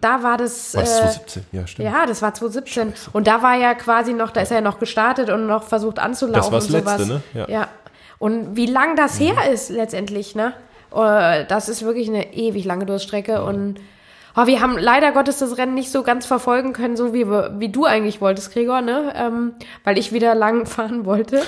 [0.01, 0.74] Da war das.
[0.74, 1.44] War das äh, 2017?
[1.51, 1.88] Ja, stimmt.
[1.89, 2.94] Ja, das war 2017.
[3.13, 6.00] Und da war ja quasi noch, da ist er ja noch gestartet und noch versucht
[6.00, 6.52] anzulaufen.
[6.52, 6.97] Das war das.
[7.00, 7.24] Letzte, ne?
[7.34, 7.47] Ja.
[7.47, 7.67] Ja.
[8.17, 10.54] Und wie lang das her ist letztendlich, ne?
[10.95, 13.43] Äh, Das ist wirklich eine ewig lange Durststrecke.
[13.43, 13.80] Und
[14.36, 17.69] oh, wir haben leider Gottes das Rennen nicht so ganz verfolgen können, so wie, wie
[17.69, 19.13] du eigentlich wolltest, Gregor, ne?
[19.15, 21.41] Ähm, weil ich wieder lang fahren wollte.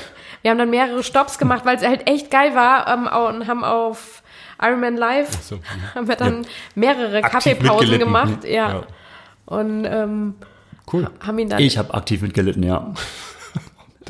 [0.43, 3.63] Wir haben dann mehrere Stops gemacht, weil es halt echt geil war ähm, und haben
[3.63, 4.21] auf
[4.62, 5.62] Ironman Live so, mhm.
[5.96, 8.50] haben wir dann mehrere Aktiv Kaffeepausen gemacht, ja.
[8.70, 8.84] Ja.
[9.46, 10.36] Und ähm,
[10.91, 11.08] Cool.
[11.20, 12.94] haben ihn dann ich habe aktiv mitgelitten, ja.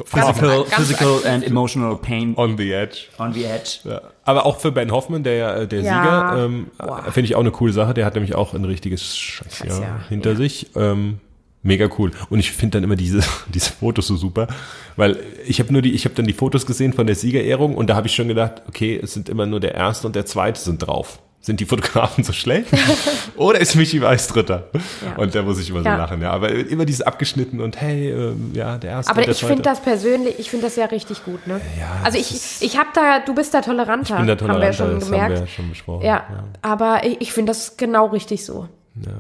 [0.04, 3.08] Physical, ganz physical and emotional pain On the edge.
[3.18, 3.80] on the edge.
[3.86, 4.02] Ja.
[4.26, 6.34] Aber auch für Ben Hoffman, der, äh, der Ja.
[6.34, 7.94] Sieger, ähm, äh, finde ich auch eine coole Sache.
[7.94, 10.36] Der hat nämlich auch ein richtiges Scheißjahr Scheißjahr, hinter ja.
[10.36, 10.68] sich.
[10.76, 11.20] Ähm,
[11.66, 12.12] mega cool.
[12.30, 13.20] Und ich finde dann immer diese,
[13.54, 14.48] diese Fotos so super,
[14.96, 17.90] weil ich habe nur die, ich habe dann die Fotos gesehen von der Siegerehrung und
[17.90, 20.60] da habe ich schon gedacht, okay, es sind immer nur der erste und der zweite
[20.62, 21.20] sind drauf.
[21.42, 22.70] Sind die Fotografen so schlecht?
[23.36, 24.70] Oder ist Michi Weiß Dritter?
[25.06, 25.16] Ja.
[25.18, 25.96] Und da muss ich immer so Ja.
[25.98, 26.32] lachen, ja.
[26.32, 29.80] Aber immer dieses abgeschnitten und hey, ähm, ja, der erste Aber der ich finde das
[29.82, 31.62] persönlich, ich finde das ja richtig gut, ne?
[31.80, 34.66] Ja, also ich, ich habe da, du bist da toleranter, Ich bin der haben wir
[34.66, 35.24] ja Toleranter, schon gemerkt.
[35.24, 36.04] haben wir ja schon besprochen.
[36.06, 36.24] ja,
[36.64, 38.68] aber ich, ich finde das genau richtig so.
[39.06, 39.12] Ja.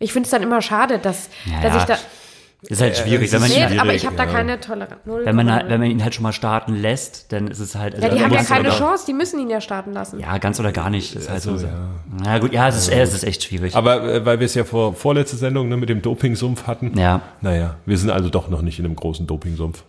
[0.00, 1.96] Ich finde es dann immer schade, dass, Ja, dass ich da,
[2.68, 4.30] Ist halt schwierig, es wenn man, ist ihn, schwierig, aber ich habe da ja.
[4.32, 5.00] keine Toleranz.
[5.04, 5.70] Null wenn, man, Toleranz.
[5.70, 7.94] wenn man ihn halt schon mal starten lässt, dann ist es halt.
[7.94, 10.18] also ja, die haben ja keine oder- Chance, die müssen ihn ja starten lassen.
[10.18, 11.14] Ja, ganz oder gar nicht.
[11.14, 11.52] Ist halt so.
[11.52, 11.72] Also, Ja.
[12.24, 12.38] ja.
[12.38, 13.76] gut, ja, es ist, es ist echt schwierig.
[13.76, 16.98] Aber äh, weil wir es ja vor vorletzte Sendung ne, mit dem Dopingsumpf hatten.
[16.98, 17.20] ja.
[17.42, 19.84] Naja, wir sind also doch noch nicht in einem großen Dopingsumpf.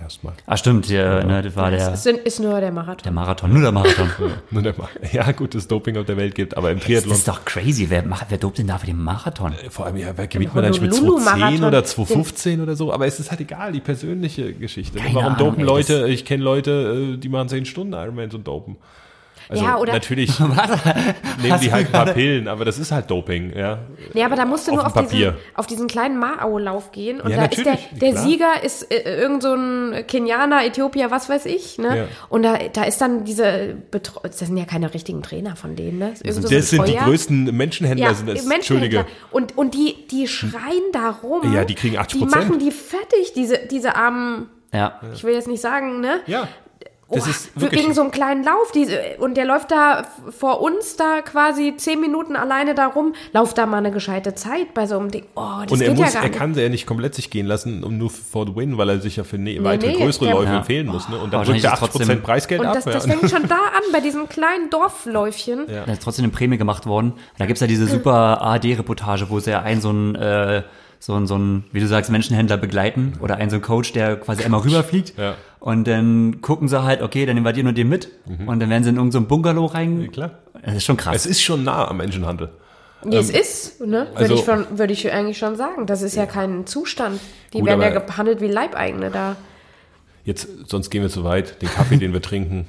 [0.00, 0.34] Erstmal.
[0.46, 3.02] Ah, stimmt, ja, ne, das war der, Es sind, ist nur der Marathon.
[3.02, 4.08] der Marathon, nur der Marathon.
[4.50, 7.14] Nur der Ma- Ja, gut, das Doping auf der Welt gibt, aber im Das Triathlon.
[7.14, 7.86] ist doch crazy.
[7.90, 9.54] Wer, macht, wer dopt denn da für den Marathon?
[9.70, 11.38] Vor allem, ja, wer gewinnt man eigentlich mit Honolulu-Marathon.
[11.58, 12.92] 2010 oder 2015 oder so?
[12.92, 14.98] Aber es ist halt egal, die persönliche Geschichte.
[14.98, 15.02] Ne?
[15.04, 16.08] Keine Warum Ahnung, dopen ey, Leute?
[16.08, 18.76] Ich kenne Leute, äh, die machen 10 Stunden Ironmans und dopen.
[19.50, 20.38] Also Ja, oder- natürlich
[21.42, 23.78] nehmen die halt ein paar Pillen, aber das ist halt Doping, ja.
[24.12, 27.30] Nee, aber da musst du Auf nur auf diesen, auf diesen kleinen Mao-Lauf gehen und
[27.30, 28.16] Ja, da ist der, der.
[28.18, 31.96] Sieger ist äh, irgend so ein Kenianer, Äthiopier, was weiß ich, ne?
[31.96, 32.04] Ja.
[32.28, 35.98] Und da, da ist dann diese, Betro das sind ja keine richtigen Trainer von denen,
[35.98, 36.12] ne?
[36.22, 38.06] Irgend so ein Das sind die größten Menschenhändler.
[38.08, 38.44] ja, sind das.
[38.44, 39.00] Menschenhändler.
[39.00, 39.06] Entschuldige.
[39.30, 41.52] Und, und die, die schreien da rum.
[41.54, 42.12] Ja, die kriegen 80%.
[42.18, 45.00] Die machen die fertig, diese, diese armen, Ja.
[45.14, 46.20] ich will jetzt nicht sagen, ne?
[46.26, 46.48] Ja.
[47.10, 47.82] Das Oh, ist wirklich.
[47.84, 48.70] wegen so einem kleinen Lauf.
[48.74, 53.14] Diese, und der läuft da vor uns da quasi zehn Minuten alleine da rum.
[53.32, 55.24] Lauf da mal eine gescheite Zeit bei so einem Ding.
[55.34, 56.38] Oh, das und er geht muss, ja gar er nicht.
[56.38, 59.00] kann sie ja nicht komplett sich gehen lassen, um nur for the win, weil er
[59.00, 60.58] sich ja für ne, weitere nee, größere der- Läufe Ja.
[60.58, 61.08] empfehlen muss.
[61.08, 61.16] Ne?
[61.16, 62.74] Und dann drückt er ist 80% trotzdem- Preisgeld Und ab.
[62.74, 63.12] das, das ja.
[63.16, 65.64] fängt schon da an, bei diesem kleinen Dorfläufchen.
[65.70, 65.86] Ja.
[65.86, 67.14] Da ist trotzdem eine Prämie gemacht worden.
[67.38, 70.62] Da gibt's ja diese super ARD-Reportage, wo sie ja einen so einen, äh,
[71.00, 74.16] so ein, so ein, wie du sagst, Menschenhändler begleiten oder einen so ein Coach, der
[74.16, 75.16] quasi einmal rüberfliegt.
[75.18, 75.34] Ja.
[75.60, 78.10] Und dann gucken sie halt, okay, dann nehmen wir dir nur den mit.
[78.46, 80.10] Und dann werden sie in irgendein so ein Bungalow rein.
[80.12, 80.30] klar.
[80.64, 81.16] Das ist schon krass.
[81.16, 82.50] Es ist schon nah am Menschenhandel.
[83.04, 84.08] Nee, es ist, ne?
[84.10, 85.86] Würde also- ich, schon, würde ich eigentlich schon sagen.
[85.86, 87.20] Das ist ja kein Zustand.
[87.52, 89.36] Die Gut, werden ja behandelt wie Leibeigene da.
[90.24, 91.62] Jetzt, sonst gehen wir zu weit.
[91.62, 92.66] Den Kaffee, den wir trinken.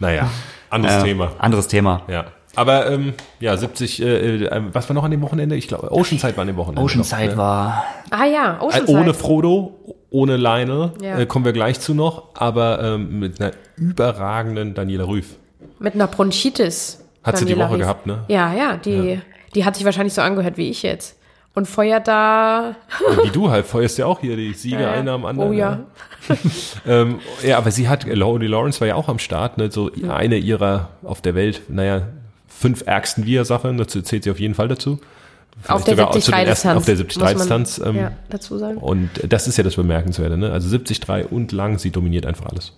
[0.00, 0.30] Naja,
[0.70, 1.32] anderes Äh, Thema.
[1.38, 2.02] Anderes Thema.
[2.08, 2.26] Ja.
[2.56, 5.56] Aber ähm, ja, 70, äh, äh, was war noch an dem Wochenende?
[5.56, 6.82] Ich glaube, Oceanside war an dem Wochenende.
[6.82, 7.36] Oceanside noch, ne?
[7.38, 8.98] war, Ah ja, Äh, Oceanside.
[8.98, 11.18] Ohne Frodo, ohne Lionel, Ja.
[11.18, 15.36] äh, kommen wir gleich zu noch, aber ähm, mit einer überragenden Daniela Rüff.
[15.78, 17.00] Mit einer Bronchitis.
[17.22, 17.82] Hat sie die Daniela Woche Rief.
[17.84, 18.24] gehabt, ne?
[18.28, 19.20] Ja, ja, die,
[19.54, 21.18] die hat sich wahrscheinlich so angehört wie ich jetzt.
[21.56, 22.74] Und feuert da.
[23.22, 24.90] Wie du halt, feuerst ja auch hier die Siege Ja, ja.
[24.92, 25.50] einer am anderen.
[25.50, 25.80] Oh ja.
[26.86, 30.36] Ähm, ja, aber sie hat, Lonely Lawrence war ja auch am Start, ne, so eine
[30.36, 32.02] ihrer auf der Welt, naja,
[32.58, 35.00] fünf ärgsten Widersachen, dazu zählt sie auf jeden Fall dazu.
[35.68, 36.76] Auf der ersten- 73-Distanz.
[36.76, 37.26] Auf der muss man,
[37.64, 37.78] 73-Distanz.
[37.84, 38.76] Ähm, ja, dazu sagen.
[38.78, 40.50] Und das ist ja das Bemerkenswerte, ne?
[40.50, 42.72] Also 73 und lang, sie dominiert einfach alles.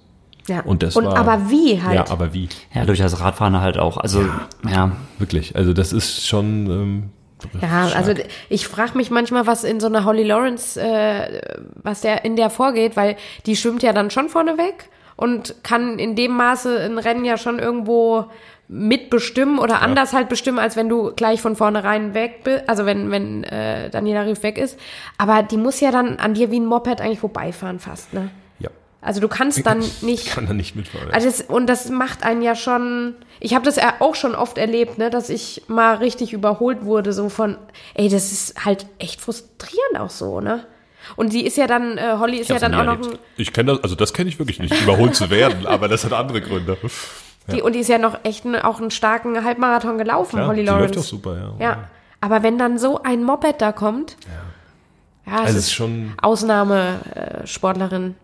[0.49, 0.61] Ja.
[0.61, 1.95] und das und war- aber wie halt?
[1.97, 2.49] Ja, aber wie?
[2.73, 3.97] ja, durch das Radfahren halt auch.
[3.97, 4.25] Also,
[4.71, 4.93] ja.
[5.19, 5.57] Wirklich.
[5.57, 6.71] Also das ist schon.
[6.71, 7.03] Ähm,
[7.61, 7.97] Ja, stark.
[7.97, 8.15] also
[8.49, 11.41] ich frage mich manchmal, was in so einer Holly Lawrence, äh,
[11.83, 15.99] was der in der vorgeht, weil die schwimmt ja dann schon vorne weg und kann
[15.99, 18.27] in dem Maße ein Rennen ja schon irgendwo
[18.69, 23.11] mitbestimmen oder anders halt bestimmen, als wenn du gleich von vornherein weg bist, also wenn,
[23.11, 24.79] wenn äh, Daniela Rief weg ist.
[25.19, 28.31] Aber die muss ja dann an dir wie ein Moped eigentlich vorbeifahren fast, ne?
[28.59, 28.71] ja,
[29.03, 30.27] Also du kannst dann nicht.
[30.27, 31.11] kann da nicht mitfahren.
[31.13, 33.15] Also das, und das macht einen ja schon.
[33.39, 37.13] Ich habe das ja auch schon oft erlebt, ne, dass ich mal richtig überholt wurde,
[37.13, 37.57] so von,
[37.95, 40.67] ey, das ist halt echt frustrierend auch so, ne?
[41.15, 43.13] Und sie ist ja dann, äh, Holly ist ja dann auch noch, erlebt.
[43.15, 46.05] ein, Ich kenne das, also das kenne ich wirklich nicht, überholt zu werden, aber das
[46.05, 46.77] hat andere Gründe.
[47.53, 50.61] Die, und die ist ja noch echt ein, auch einen starken Halbmarathon gelaufen, Ja, Holly
[50.61, 50.87] die Lawrence.
[50.95, 51.53] läuft doch super, ja.
[51.65, 51.79] Ja,
[52.21, 54.29] aber wenn dann so ein Moped da kommt, ja,
[55.27, 57.43] es Also es ist schon Ausnahmesportlerin.
[57.43, 58.15] Äh, Sportlerin.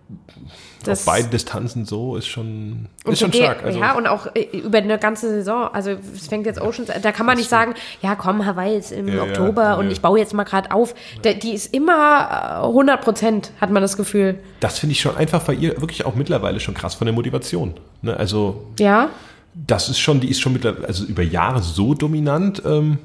[0.85, 3.63] Das- auf beiden Distanzen so ist schon, Und ist schon stark.
[3.65, 5.69] Also, ja, und auch äh, über eine ganze Saison.
[5.73, 9.07] Also es fängt jetzt Oceans, da kann man nicht sagen, ja komm, Hawaii ist im
[9.07, 9.93] Ja, ja, Oktober und nee.
[9.93, 10.95] ich baue jetzt mal gerade auf.
[11.25, 14.39] Die ist immer äh, 100 Prozent, hat man das Gefühl.
[14.59, 17.75] das finde ich schon einfach bei ihr wirklich auch mittlerweile schon krass von der Motivation.
[18.03, 18.17] Ne?
[18.17, 19.09] Also Ja,
[19.55, 22.99] das ist schon, die ist schon mittlerweile, also über Jahre so dominant, ähm,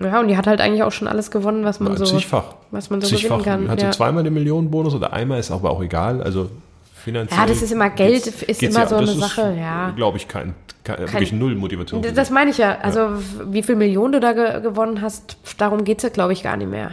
[0.00, 2.54] ja, und die hat halt eigentlich auch schon alles gewonnen, was man so, zigfach.
[2.70, 3.38] was man so zigfach.
[3.38, 3.68] gewinnen kann.
[3.68, 3.92] Hat ja.
[3.92, 6.22] sie zweimal den Millionenbonus oder einmal, ist aber auch egal.
[6.22, 6.50] Also
[6.94, 7.38] finanziell.
[7.40, 9.90] Ja, das ist immer Geld, geht's- ist geht's immer so das eine Sache, ja.
[9.90, 12.02] Glaube ich, kein, kein, wirklich null Motivation.
[12.14, 12.34] das sie.
[12.34, 12.78] meine ich ja.
[12.82, 13.10] Also
[13.50, 16.70] wie viel Millionen du da ge gewonnen hast, darum geht's ja, glaube ich, gar nicht
[16.70, 16.92] mehr.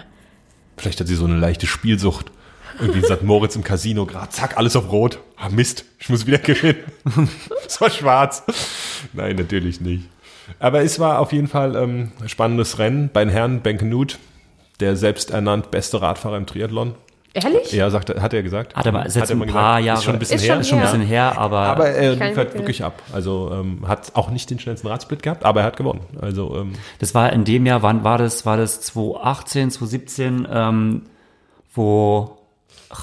[0.77, 2.31] Vielleicht hat sie so eine leichte Spielsucht.
[2.79, 5.19] Irgendwie sagt Moritz im Casino gerade, zack, alles auf Rot.
[5.35, 6.83] Ah, Mist, ich muss wieder gewinnen.
[7.65, 8.43] es war schwarz.
[9.13, 10.03] Nein, natürlich nicht.
[10.59, 13.09] Aber es war auf jeden Fall ähm, ein spannendes Rennen.
[13.11, 14.19] Bei den Herren Ben Knut,
[14.79, 16.95] der selbst ernannt beste Radfahrer im Triathlon.
[17.33, 17.71] Ehrlich?
[17.71, 18.75] Ja, sagt, er- hat er gesagt.
[18.75, 19.99] Hat er mal, ist jetzt er ein mal paar Jahre.
[19.99, 20.53] Ist schon ein bisschen Ist her.
[20.53, 23.01] schon ist schon ein bisschen her, aber, Aber er kann liefert wirklich ab.
[23.13, 26.01] Also ähm, hat auch nicht den schnellsten Radsplit gehabt, aber er hat gewonnen.
[26.19, 28.45] Also ähm, das war in dem Jahr, wann war das?
[28.47, 31.01] War das 2018, 2017, ähm,
[31.75, 32.37] wo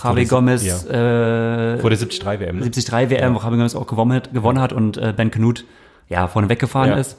[0.02, 2.56] Javi Gomez äh, vor der 73 WM.
[2.56, 2.62] Ne?
[2.70, 5.64] 73 WM, wo Javi Gomez auch gewonnen hat, gewonnen hat und äh, Ben Knut
[6.08, 7.18] ja vorne weggefahren Ja, ist.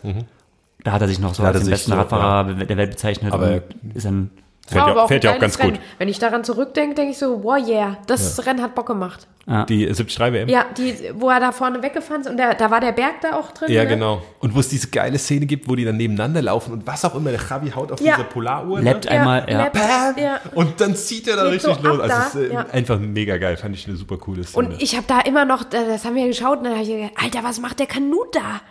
[0.84, 3.34] Da hat er sich noch so Da als den besten so, Radfahrer der Welt bezeichnet.
[3.34, 4.30] Aber und ist dann
[4.68, 5.74] Fährt ja, auch fährt ein ja auch ganz gut.
[5.74, 5.80] Rennen.
[6.00, 9.28] Wenn ich daran zurückdenke, denke ich so, wow, yeah, das Rennen hat Bock gemacht.
[9.70, 10.50] Die 73 WM.
[10.50, 13.36] Ja, die, wo er da vorne weggefahren ist und der, da war der Berg da
[13.36, 13.72] auch drin.
[13.72, 13.90] Ja, ne?
[13.90, 14.24] genau.
[14.40, 17.14] Und wo es diese geile Szene gibt, wo die dann nebeneinander laufen und was auch
[17.14, 18.16] immer, der Javi haut auf Ja.
[18.16, 18.82] diese Polaruhr.
[18.82, 19.12] Lappt ne?
[19.12, 19.70] einmal, ja.
[20.18, 20.40] Ja.
[20.56, 22.00] Und dann zieht er da Geht richtig so los.
[22.00, 22.66] Also es ist äh, ja.
[22.72, 23.56] einfach mega geil.
[23.56, 24.68] Fand ich eine super coole Szene.
[24.68, 27.14] Und ich habe da immer noch, das haben wir geschaut, und dann habe ich gedacht,
[27.24, 28.62] Alter, was macht der Kanut da?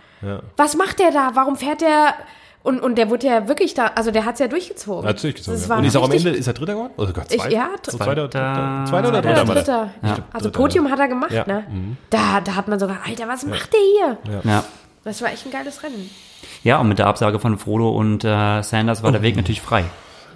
[0.57, 1.31] Was macht der da?
[1.35, 2.15] Warum fährt der?
[2.63, 5.05] Und, und der wurde ja wirklich da, also der hat es ja durchgezogen.
[5.05, 5.59] Natürlich gezogen.
[5.59, 5.77] Das ja.
[5.77, 6.93] Und ist auch am Ende, ist er Dritter geworden?
[6.97, 7.55] Oder sogar Ich- Zweiter?
[7.55, 9.55] ja, So Zweiter, Zweiter- Dritter, Zweiter oder Dritter der?
[9.55, 9.91] Dritter.
[10.33, 11.45] Also Dritter, Podium hat er gemacht, Ja.
[11.45, 11.91] Mhm.
[11.91, 11.97] ne?
[12.09, 13.81] Da, da hat man sogar, Alter, was macht der
[14.33, 14.41] hier?
[14.45, 14.65] ja.
[15.05, 16.09] Das war echt ein geiles Rennen.
[16.63, 19.85] Ja, und mit der Absage von Frodo und äh, Sanders war der Weg natürlich frei.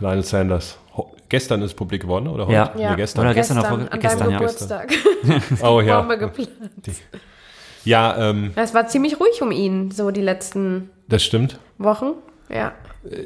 [0.01, 0.77] Lionel Sanders.
[0.99, 2.53] Ho gestern ist publik geworden, oder heute?
[2.55, 2.91] Ja.
[2.91, 3.23] Nee, gestern.
[3.25, 4.39] Oder gestern, Gestern, oder vor- an gestern, ja.
[4.39, 4.93] Geburtstag.
[5.63, 5.99] Oh ja.
[6.01, 6.51] Bombe geplant.
[7.89, 11.59] Ja, ähm, Es war ziemlich ruhig um ihn, so die letzten das stimmt.
[11.79, 12.13] Wochen.
[12.53, 12.73] Ja.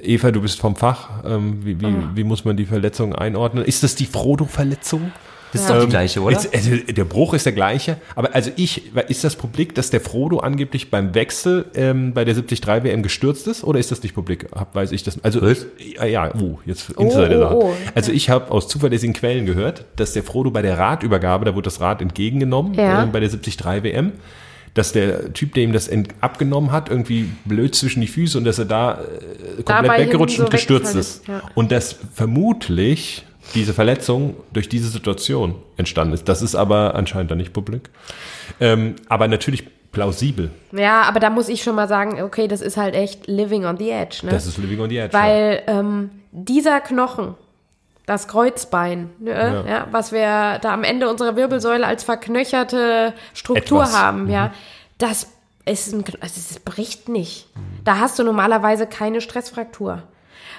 [0.03, 1.25] Eva, du bist vom Fach.
[1.25, 3.65] Ähm, wie, wie, wie muss man die Verletzung einordnen?
[3.65, 5.11] Ist das die Frodo-Verletzung?
[5.53, 6.37] Das ist doch die gleiche, oder?
[6.37, 10.01] Ist, also, der Bruch ist der gleiche, aber also ich, ist das publik, dass der
[10.01, 14.15] Frodo angeblich beim Wechsel ähm, bei der 73 WM gestürzt ist oder ist das nicht
[14.15, 14.47] publik?
[14.55, 15.23] Hab, weiß ich das?
[15.23, 17.75] Also ja, ja, oh, jetzt Insider oh, oh.
[17.95, 21.65] Also ich habe aus zuverlässigen Quellen gehört, dass der Frodo bei der Radübergabe, da wurde
[21.65, 23.03] das Rad entgegengenommen Ja.
[23.03, 24.13] äh, bei der 73 WM,
[24.75, 28.59] dass der Typ, der ihm das abgenommen hat, irgendwie blöd zwischen die Füße und dass
[28.59, 31.29] er da äh, komplett Dabei weggerutscht hinten und so gestürzt ist.
[31.29, 31.43] ja.
[31.55, 36.29] Und dass vermutlich diese Verletzung durch diese Situation entstanden ist.
[36.29, 37.91] Das ist aber anscheinend dann nicht publik.
[38.61, 40.51] Ähm, aber natürlich plausibel.
[40.73, 43.77] Ja, aber da muss ich schon mal sagen, okay, das ist halt echt living on
[43.77, 44.21] the edge.
[44.25, 44.31] Ne?
[44.31, 45.17] Das ist Living on the Edge.
[45.17, 45.23] ja.
[45.23, 47.35] Weil ähm, dieser Knochen,
[48.07, 49.87] das Kreuzbein, ne, ja.
[49.91, 53.97] was wir da am Ende unserer Wirbelsäule als verknöcherte Struktur Etwas.
[53.97, 54.53] haben, ja,
[54.99, 55.29] das
[55.65, 57.49] ist ein, also es bricht nicht.
[57.85, 60.03] Da hast du normalerweise keine Stressfraktur.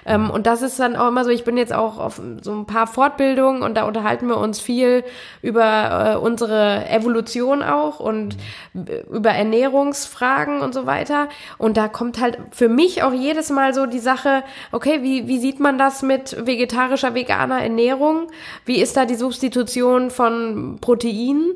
[0.05, 2.65] Ähm, und das ist dann auch immer so, ich bin jetzt auch auf so ein
[2.65, 5.03] paar Fortbildungen und da unterhalten wir uns viel
[5.41, 8.37] über äh, unsere Evolution auch und
[8.73, 11.29] äh, über Ernährungsfragen und so weiter.
[11.57, 15.39] Und da kommt halt für mich auch jedes Mal so die Sache, okay, wie, wie
[15.39, 18.27] sieht man das mit vegetarischer, veganer Ernährung?
[18.65, 21.55] Wie ist da die Substitution von Proteinen?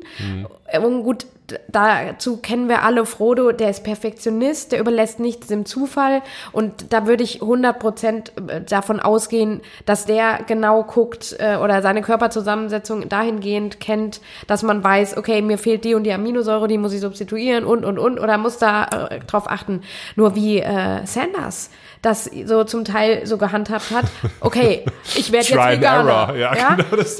[0.81, 1.25] Und gut,
[1.67, 7.07] dazu kennen wir alle Frodo, der ist Perfektionist, der überlässt nichts dem Zufall und da
[7.07, 14.21] würde ich 100% davon ausgehen, dass der genau guckt äh, oder seine Körperzusammensetzung dahingehend kennt,
[14.47, 17.85] dass man weiß, okay, mir fehlt die und die Aminosäure, die muss ich substituieren und
[17.85, 19.81] und und oder muss da äh, drauf achten.
[20.15, 21.69] Nur wie äh, Sanders
[22.07, 24.05] das so zum Teil so gehandhabt hat,
[24.39, 26.09] okay, ich werde jetzt Veganer.
[26.09, 26.35] error.
[26.35, 26.95] Ja, genau.
[26.95, 27.17] Das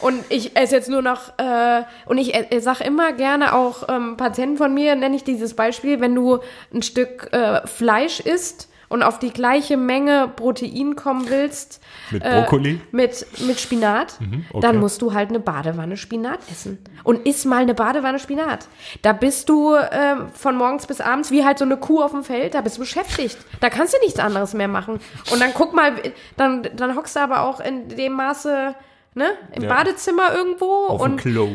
[0.00, 4.16] Und ich esse jetzt nur noch, äh, und ich äh, sage immer gerne auch ähm,
[4.16, 6.38] Patienten von mir, nenne ich dieses Beispiel, wenn du
[6.72, 12.42] ein Stück äh, Fleisch isst und auf die gleiche Menge Protein kommen willst, Mit äh,
[12.42, 12.80] Brokkoli?
[12.90, 14.18] mit, mit Spinat,
[14.50, 14.60] okay.
[14.60, 16.78] dann musst du halt eine Badewanne Spinat essen.
[17.02, 18.68] Und iss mal eine Badewanne Spinat.
[19.00, 22.22] Da bist du ähm, von morgens bis abends wie halt so eine Kuh auf dem
[22.22, 23.38] Feld, da bist du beschäftigt.
[23.60, 25.00] Da kannst du nichts anderes mehr machen.
[25.32, 25.94] Und dann guck mal,
[26.36, 28.74] dann, dann hockst du aber auch in dem Maße,
[29.14, 29.68] ne, im Ja.
[29.70, 31.48] Badezimmer irgendwo auf dem und Klo.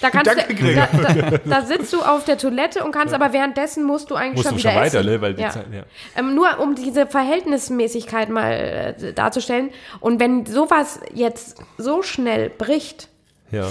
[0.00, 3.32] Da kannst Danke, du, da, da, da sitzt du auf der Toilette und kannst aber
[3.32, 5.10] währenddessen musst du eigentlich Musst schon du wieder schon weiter, essen.
[5.10, 5.20] ne?
[5.20, 5.50] Weil die ja.
[5.50, 5.82] Zeit, ja.
[6.16, 9.70] Ähm, nur um diese Verhältnismäßigkeit mal äh, darzustellen.
[10.00, 13.08] Und wenn sowas jetzt so schnell bricht,
[13.50, 13.68] Ja.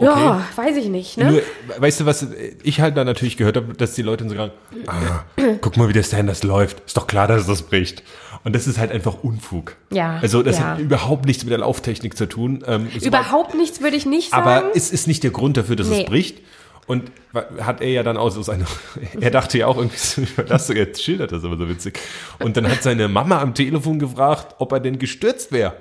[0.00, 1.32] ja, weiß ich nicht, ne?
[1.32, 1.42] Nur,
[1.78, 2.24] weißt du, was
[2.62, 4.52] ich halt da natürlich gehört habe, dass die Leute so sagen,
[4.86, 5.24] ah,
[5.60, 6.80] guck mal, wie der Sanders läuft.
[6.86, 8.04] Ist doch klar, dass das bricht.
[8.48, 9.76] Und das ist halt einfach Unfug.
[9.92, 10.68] Ja, Also das ja.
[10.68, 12.64] hat überhaupt nichts mit der Lauftechnik zu tun.
[12.66, 14.42] Ähm, Überhaupt nichts würde ich nicht sagen.
[14.42, 16.04] Aber es ist nicht der Grund dafür, dass Nee.
[16.04, 16.38] es bricht.
[16.86, 17.12] Und
[17.60, 18.64] hat er ja dann auch so seine,
[19.20, 21.98] er dachte ja auch irgendwie, das er schildert das aber so witzig.
[22.38, 25.74] Und dann hat seine Mama am Telefon gefragt, ob er denn gestürzt wäre.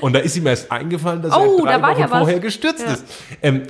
[0.00, 2.18] Und da ist ihm erst eingefallen, dass Oh, er drei da war Wochen ja was.
[2.20, 2.92] vorher gestürzt Ja.
[2.92, 3.04] ist.
[3.42, 3.64] Ähm,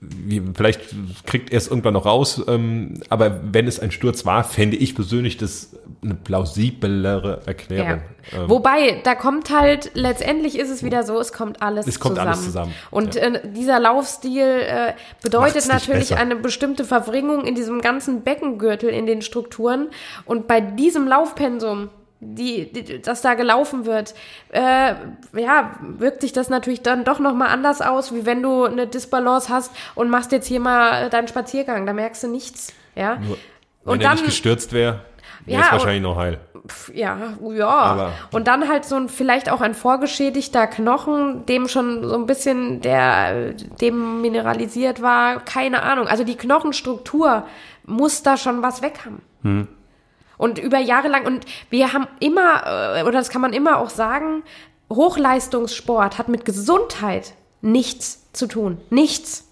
[0.00, 0.80] wie, vielleicht
[1.26, 4.94] kriegt er es irgendwann noch raus, ähm, aber wenn es ein Sturz war, fände ich
[4.94, 8.00] persönlich das eine plausiblere Erklärung.
[8.32, 8.42] Ja.
[8.42, 12.14] Ähm, Wobei, da kommt halt, letztendlich ist es wieder so, es kommt alles Es kommt
[12.14, 12.28] zusammen.
[12.28, 13.22] alles zusammen, Und ja.
[13.22, 16.20] äh, dieser Laufstil äh, bedeutet natürlich besser.
[16.20, 19.88] eine bestimmte Verwringung in diesem ganzen Beckengürtel, in den Strukturen.
[20.26, 21.88] Und bei diesem Laufpensum,
[22.20, 24.14] die, die, das da gelaufen wird,
[24.50, 24.94] äh,
[25.38, 29.48] ja, wirkt sich das natürlich dann doch nochmal anders aus, wie wenn du eine Disbalance
[29.52, 31.86] hast und machst jetzt hier mal deinen Spaziergang.
[31.86, 32.72] Da merkst du nichts.
[32.96, 33.18] Ja.
[33.20, 33.36] wenn
[33.84, 35.00] und er dann, nicht gestürzt wäre,
[35.44, 36.40] wäre Ja, es und- wahrscheinlich noch heil.
[36.92, 37.16] ja,
[37.52, 37.68] ja.
[37.68, 42.26] Aber- und dann halt so ein, vielleicht auch ein vorgeschädigter Knochen, dem schon so ein
[42.26, 46.08] bisschen der, dem mineralisiert war, keine Ahnung.
[46.08, 47.44] Also die Knochenstruktur
[47.86, 49.68] muss da schon was weg haben.
[50.38, 53.90] Und über Jahre lang, und wir haben immer, äh, oder das kann man immer auch
[53.90, 54.42] sagen,
[54.90, 58.80] Hochleistungssport hat mit Gesundheit nichts zu tun.
[58.90, 59.44] Nichts.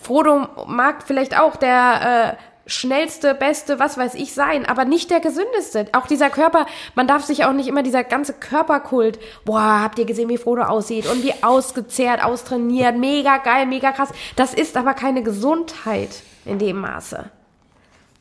[0.00, 5.20] Frodo mag vielleicht auch der äh, schnellste, beste, was weiß ich sein, aber nicht der
[5.20, 5.86] gesündeste.
[5.92, 10.04] Auch dieser Körper, man darf sich auch nicht immer dieser ganze Körperkult, boah, habt ihr
[10.04, 14.10] gesehen, wie Frodo aussieht und wie ausgezehrt, austrainiert, mega geil, mega krass.
[14.36, 16.10] Das ist aber keine Gesundheit
[16.44, 17.30] in dem Maße.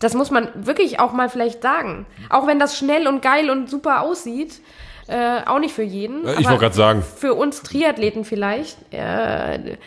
[0.01, 2.05] Das muss man wirklich auch mal vielleicht sagen.
[2.29, 4.59] Auch wenn das schnell und geil und super aussieht,
[5.07, 6.27] äh, auch nicht für jeden.
[6.39, 9.77] Ich wollte gerade sagen, Für uns Triathleten vielleicht äh,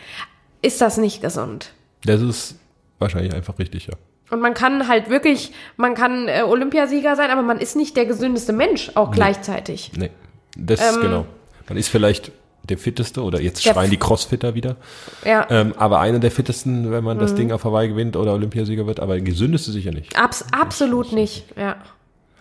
[0.61, 1.73] ist das nicht gesund.
[2.03, 2.55] das ist
[2.97, 3.93] wahrscheinlich einfach richtig, ja.
[4.31, 8.05] Und man kann halt wirklich, man kann äh, Olympiasieger sein, aber man ist nicht der
[8.05, 9.91] gesündeste Mensch auch gleichzeitig.
[9.95, 10.09] Nee,
[10.57, 11.25] das genau.
[11.67, 12.31] Man ist vielleicht
[12.69, 14.75] der fitteste oder jetzt Der schreien die Crossfitter wieder.
[15.23, 17.35] Ja, Ähm, aber einer der fittesten, wenn man das Mhm.
[17.37, 20.17] Ding auf Hawaii gewinnt oder Olympiasieger wird, aber der gesündeste sicher nicht.
[20.17, 21.45] abs absolut nicht.
[21.57, 21.75] Ja.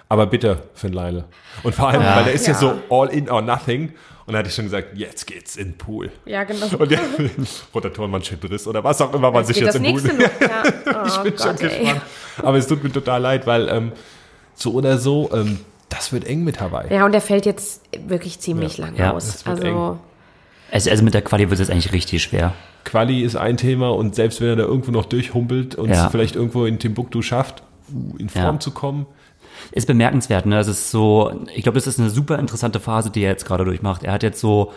[0.08, 1.24] Aber bitter für den Leile.
[1.62, 2.52] Und vor allem, weil der ist ja.
[2.52, 2.58] Ja.
[2.58, 3.92] so all in or nothing.
[4.26, 6.10] Und da hatte ich schon gesagt, jetzt geht's in den Pool.
[6.24, 6.66] Ja, genau.
[6.78, 6.98] Und der
[7.74, 10.02] Rotatorenmanschettenriss oder was auch immer man sich jetzt das im Pool.
[10.02, 10.40] noch?
[10.40, 10.62] Ja.
[11.04, 11.78] Oh ich bin schon Gott, ey.
[11.80, 12.02] gespannt.
[12.42, 13.92] Aber es tut mir total leid, weil ähm,
[14.54, 15.58] so oder so, ähm,
[15.88, 16.92] das wird eng mit Hawaii.
[16.92, 19.26] Ja, und der fällt jetzt wirklich ziemlich lang Ja, aus.
[19.26, 19.98] das wird Also
[20.74, 22.52] Also, also mit der Quali wird es eigentlich richtig schwer.
[22.84, 26.04] Quali ist ein Thema und selbst wenn er da irgendwo noch durchhumpelt und Ja.
[26.06, 27.62] es vielleicht irgendwo in Timbuktu schafft,
[28.18, 28.60] in Form Ja.
[28.60, 29.06] zu kommen,
[29.72, 30.58] Ist bemerkenswert, ne?
[30.58, 33.64] Es ist so, ich glaube, das ist eine super interessante Phase, die er jetzt gerade
[33.64, 34.02] durchmacht.
[34.02, 34.72] Er hat jetzt so,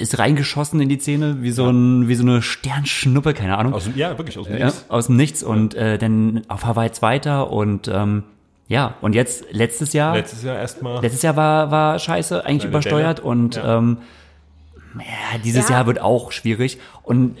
[0.00, 3.72] ist reingeschossen in die Szene, wie so ein, wie so eine Sternschnuppe, keine Ahnung.
[3.72, 4.84] aus dem, ja, wirklich aus dem ja, Nichts.
[4.88, 8.24] aus dem Nichts und äh, dann auf Hawaii Zweiter und ähm,
[8.68, 11.00] ja, und jetzt letztes Jahr, Letztes Jahr erstmal.
[11.02, 13.28] letztes Jahr war, war scheiße, eigentlich übersteuert Delle.
[13.28, 13.78] und Ja.
[13.78, 13.98] ähm,
[14.98, 15.76] ja, dieses Ja.
[15.76, 17.36] Jahr wird auch schwierig und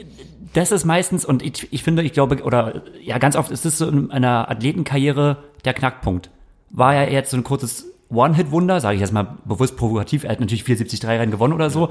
[0.52, 3.78] das ist meistens, und ich, ich finde, ich glaube, oder ja, ganz oft ist es
[3.78, 6.30] so in einer Athletenkarriere der Knackpunkt.
[6.70, 10.40] War ja jetzt so ein kurzes One-Hit-Wunder, sage ich jetzt mal bewusst provokativ, er hat
[10.40, 11.90] natürlich 473 Rennen gewonnen oder so.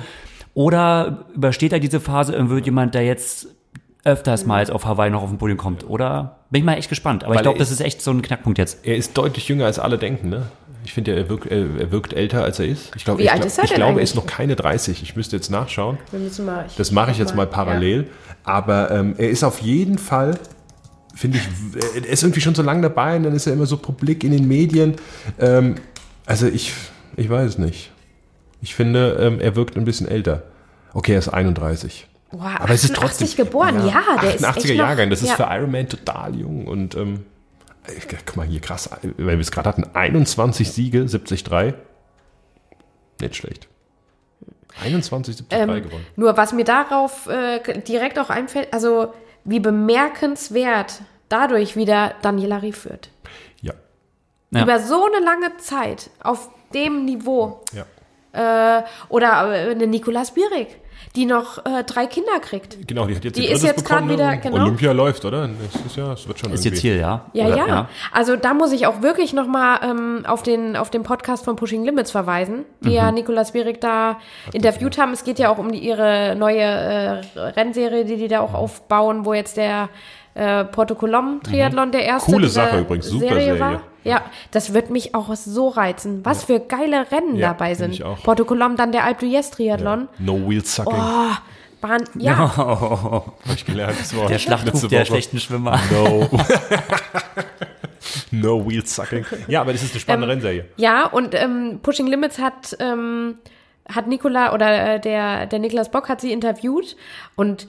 [0.53, 3.47] Oder übersteht er diese Phase und wird jemand, der jetzt
[4.03, 5.87] öfters mal jetzt auf Hawaii noch auf den Podium kommt?
[5.87, 7.23] Oder bin ich mal echt gespannt.
[7.23, 8.85] Aber Weil ich glaube, das ist echt so ein Knackpunkt jetzt.
[8.85, 10.47] Er ist deutlich jünger als alle denken, ne?
[10.85, 12.95] Ich finde, er wirkt, er, er wirkt älter, als er ist.
[12.95, 14.55] Ich glaube, Wie ich, alt glaub- ist er ich denn glaube, er ist noch keine
[14.55, 15.03] 30.
[15.03, 15.97] Ich müsste jetzt nachschauen.
[16.11, 18.07] Wir müssen mal, ich Das mache ich jetzt mal parallel.
[18.43, 20.39] Aber ähm, er ist auf jeden Fall,
[21.15, 21.43] finde ich,
[21.95, 24.31] er ist irgendwie schon so lange dabei und dann ist er immer so publik in
[24.31, 24.95] den Medien.
[25.37, 25.75] Ähm,
[26.25, 26.73] also ich,
[27.17, 27.91] ich weiß es nicht.
[28.61, 30.43] Ich finde, ähm, er wirkt ein bisschen älter.
[30.93, 32.07] Okay, er ist 31.
[32.31, 35.21] Boah, Aber es ist 88 trotzdem geboren, ja, der ist 88er echt noch, Jahrgang, das
[35.21, 35.35] ist ja.
[35.35, 37.25] für Iron Man total jung und ähm,
[38.25, 41.73] guck mal hier krass, weil wir es gerade hatten, 21 Siege, 73.
[43.21, 43.67] Nicht schlecht.
[44.81, 46.05] 21, 73 Ähm, gewonnen.
[46.15, 49.13] Nur was mir darauf äh, direkt auch einfällt, also
[49.43, 53.09] wie bemerkenswert dadurch wieder Daniela Rief führt.
[53.61, 53.73] Ja,
[54.51, 54.63] Ja.
[54.63, 57.61] Über so eine lange Zeit auf dem Niveau.
[57.73, 57.85] ja.
[58.31, 60.67] Äh, oder äh, eine Nikolas Bierig,
[61.15, 62.87] die noch äh, drei Kinder kriegt.
[62.87, 64.39] Genau, die hat jetzt Die ihr ist jetzt gerade bekommen, wieder- ne?
[64.39, 64.55] genau.
[64.63, 65.47] Olympia läuft, oder?
[65.47, 66.81] Das ist ja, es wird schon Ist irgendwie.
[66.81, 67.25] Ziel, ja?
[67.33, 71.03] Ja, Oder- ja, Also da muss ich auch wirklich nochmal ähm, auf, den, auf den
[71.03, 72.93] Podcast von Pushing Limits verweisen, die Mhm.
[72.95, 74.19] ja Nikolas Bierig da
[74.53, 75.11] interviewt haben.
[75.13, 79.25] Es geht ja auch um die, ihre neue äh, Rennserie, die die da auch aufbauen,
[79.25, 79.89] wo jetzt der
[80.35, 82.35] äh, Porto Colom Triathlon der erste Mhm.
[82.35, 83.59] Coole Sache übrigens, super Serie.
[83.59, 83.81] war.
[84.03, 86.23] Ja, das wird mich auch so reizen.
[86.25, 87.91] Was für geile Rennen Ja, dabei sind.
[87.91, 88.23] ich auch.
[88.23, 90.07] Porto Colom, dann der Alpe d'Huez Triathlon.
[90.19, 91.31] No wheel sucking, Oh,
[91.81, 93.99] waren, ja, habe ich gelernt.
[93.99, 94.29] Das Wort.
[94.29, 95.79] Der Schlachtruf der schlechten Schwimmer.
[95.91, 96.29] No.
[98.31, 99.25] no wheel sucking.
[99.47, 100.65] Ja, aber das ist eine spannende Ähm, Rennserie.
[100.77, 103.35] Ja, und ähm, Pushing Limits hat, ähm,
[103.93, 106.95] hat Nikola oder äh, der, der Niklas Bock hat sie interviewt
[107.35, 107.67] und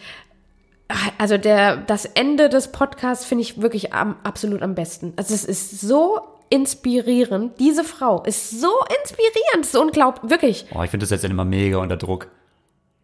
[1.18, 5.12] also der, das Ende des Podcasts finde ich wirklich am, absolut am besten.
[5.16, 7.59] Also es ist so inspirierend.
[7.59, 8.72] Diese Frau ist so
[9.03, 9.62] inspirierend.
[9.62, 10.66] Es ist unglaublich, wirklich.
[10.74, 12.29] Oh, ich finde das jetzt immer mega unter Druck.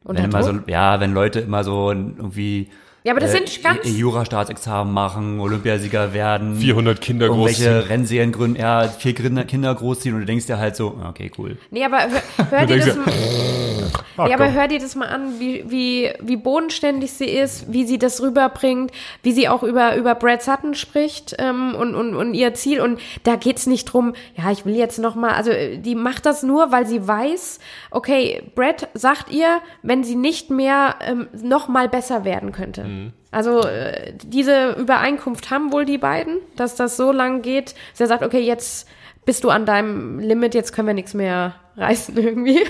[0.05, 0.65] Unter wenn immer Druck?
[0.67, 2.71] so, ja, wenn Leute immer so irgendwie
[3.07, 7.89] Ja, aber das äh, sind ganz- Jura-Staatsexamen machen, Olympiasieger werden, 400 Kinder irgendwelche großziehen.
[7.89, 11.57] Rennserien gründen, ja, vier Kinder, Kinder großziehen und du denkst dir halt so, okay, cool.
[11.71, 13.05] Nee, aber hör, hör dir das mal,
[14.17, 17.87] Ach, ja, aber hör dir das mal an, wie, wie, wie bodenständig sie ist, wie
[17.87, 18.91] sie das rüberbringt,
[19.23, 22.81] wie sie auch über, über Brad Sutton spricht ähm, und, und, und ihr Ziel.
[22.81, 26.27] Und da geht's nicht drum, ja, ich will jetzt noch mal, also äh, die macht
[26.27, 27.61] das nur, weil sie weiß,
[27.93, 32.83] okay, Brad sagt ihr, wenn sie nicht mehr ähm, noch mal besser werden könnte.
[32.83, 32.96] Mhm.
[33.31, 38.07] Also äh, diese Übereinkunft haben wohl die beiden, dass das so lang geht, dass er
[38.07, 38.89] sagt, okay, jetzt
[39.25, 42.61] bist du an deinem Limit, jetzt können wir nichts mehr reißen irgendwie.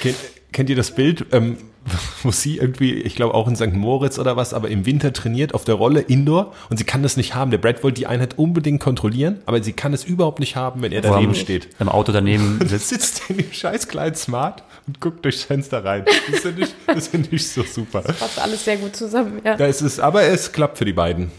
[0.00, 0.16] Kennt,
[0.52, 1.58] kennt ihr das Bild, ähm,
[2.22, 3.72] wo sie irgendwie, ich glaube auch in St.
[3.72, 7.16] Moritz oder was, aber im Winter trainiert auf der Rolle Indoor und sie kann das
[7.16, 7.50] nicht haben.
[7.50, 10.92] Der Brad wollte die Einheit unbedingt kontrollieren, aber sie kann es überhaupt nicht haben, wenn
[10.92, 11.68] er daneben steht.
[11.78, 12.88] Im Auto daneben sitzt.
[12.88, 16.04] sitzt in dem scheiß kleinen Smart und guckt durchs Fenster rein.
[16.30, 18.00] Das finde ich, das finde ich so super.
[18.02, 19.56] Passt alles sehr gut zusammen, ja.
[19.56, 21.30] Da ist es, aber es klappt für die beiden.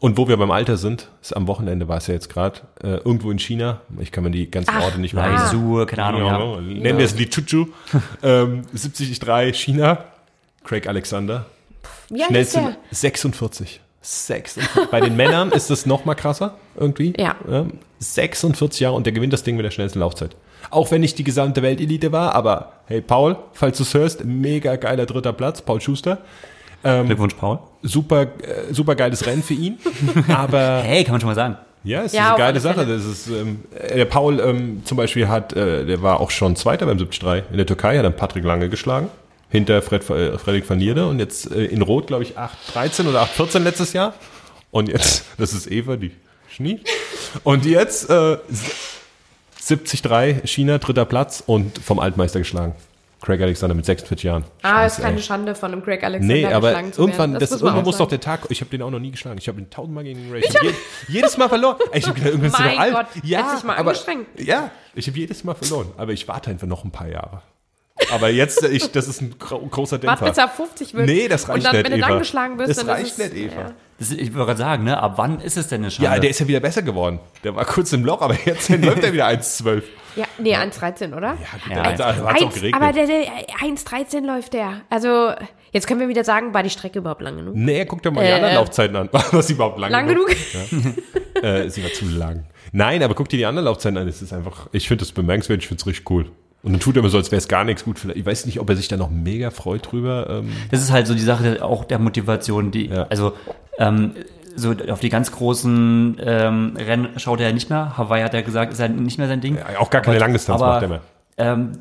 [0.00, 2.96] Und wo wir beim Alter sind, ist am Wochenende war es ja jetzt gerade, äh,
[2.96, 3.82] irgendwo in China.
[4.00, 5.44] Ich kann mir die ganzen Ach, Orte nicht mehr ah.
[5.44, 6.38] Laisur, keine Ahnung, ja.
[6.38, 6.60] ja.
[6.60, 7.66] Nennen wir es Lichuchu.
[8.22, 10.04] ähm, 73 China.
[10.64, 11.44] Craig Alexander.
[12.08, 12.76] Ist Schnellste der?
[12.90, 13.80] 46.
[14.00, 14.90] 46.
[14.90, 17.14] Bei den Männern ist das noch mal krasser irgendwie.
[17.18, 17.36] Ja.
[17.98, 20.36] 46 Jahre und der gewinnt das Ding mit der schnellsten Laufzeit.
[20.70, 24.76] Auch wenn nicht die gesamte Weltelite war, aber hey Paul, falls du es hörst, mega
[24.76, 26.18] geiler dritter Platz, Paul Schuster.
[26.82, 27.60] Glückwunsch, Paul.
[27.82, 28.26] Super, äh,
[28.72, 29.78] super geiles Rennen für ihn.
[30.28, 31.56] Aber Hey, kann man schon mal sagen.
[31.82, 32.84] ja, es ist Ja, eine auf geile Sache.
[32.84, 36.56] Das ist, ähm, äh, der Paul ähm, zum Beispiel hat, äh, der war auch schon
[36.56, 39.08] Zweiter beim 73 in der Türkei, hat dann Patrick Lange geschlagen.
[39.48, 43.22] Hinter Fred, äh, Fredrik van Nierde und jetzt äh, in Rot, glaube ich, 8-13 oder
[43.22, 44.12] 8-14 letztes Jahr.
[44.70, 46.10] Und jetzt, das ist Eva, die
[46.50, 46.80] Schnie.
[47.44, 48.36] Und jetzt äh,
[49.66, 52.74] 73 China, dritter Platz und vom Altmeister geschlagen.
[53.22, 54.44] Craig Alexander mit 46 Jahren.
[54.60, 55.22] Ah, ist Scheiße, keine ey.
[55.22, 57.10] Schande von einem Craig Alexander Nee, aber geschlagen zu werden.
[57.10, 59.12] irgendwann, das, muss man irgendwann muss doch der Tag, ich habe den auch noch nie
[59.12, 59.38] geschlagen.
[59.38, 60.42] Ich habe den tausendmal gegen den Ray.
[60.46, 60.72] Ich hab je,
[61.08, 61.76] jedes Mal verloren.
[61.94, 63.06] Ich hab gedacht, irgendwann ist der alt.
[63.22, 64.26] Ja, hättest dich mal aber, angestrengt.
[64.38, 65.86] Ja, ich habe jedes Mal verloren.
[65.96, 67.40] Aber ich warte einfach noch ein paar Jahre.
[68.12, 70.20] Aber jetzt, ich, das ist ein gro großer Dämpfer.
[70.22, 71.06] Warte, bis er 50 wird.
[71.06, 72.08] Nee, das reicht Und dann, nicht, wenn du Eva.
[72.08, 73.60] dann geschlagen wirst, Das dann reicht ist es, nicht, Eva.
[73.60, 73.72] Ja.
[73.98, 75.00] Das, ich würde gerade sagen, ne?
[75.00, 76.10] Ab wann ist es denn eine Schande?
[76.12, 77.20] Ja, der ist ja wieder besser geworden.
[77.44, 79.82] Der war kurz im Loch, aber jetzt läuft er wieder 1,12.
[80.16, 81.36] Ja, nee, 1,13, oder?
[81.68, 82.80] Ja, Ja, da hat es auch Eins- geregnet.
[82.82, 83.22] aber der, der
[83.62, 84.80] 1,13 läuft der.
[84.90, 85.32] Also,
[85.72, 87.54] jetzt können wir wieder sagen, war die Strecke überhaupt lang genug?
[87.56, 89.08] nee, guck dir mal die Äh, anderen Laufzeiten an.
[89.12, 90.28] War das überhaupt lang, Lang genug?
[91.42, 92.44] Äh, sie war zu lang.
[92.72, 94.08] Nein, aber guck dir die anderen Laufzeiten an.
[94.08, 96.30] Es ist einfach, ich finde das bemerkenswert, ich finde es richtig cool.
[96.64, 97.98] Und dann tut er immer so, als wäre es gar nichts gut.
[97.98, 100.26] Vielleicht, ich weiß nicht, ob er sich da noch mega freut drüber.
[100.30, 103.06] Ähm, Das ist halt so die Sache auch der Motivation, die, Ja.
[103.10, 103.34] also
[103.78, 104.12] ähm,
[104.56, 107.98] so auf die ganz großen ähm, Rennen schaut er ja nicht mehr.
[107.98, 109.56] Hawaii hat er gesagt, ist ja nicht mehr sein Ding.
[109.56, 111.00] Ja, auch gar keine Langdistanz aber, macht er mehr.
[111.36, 111.72] Ähm,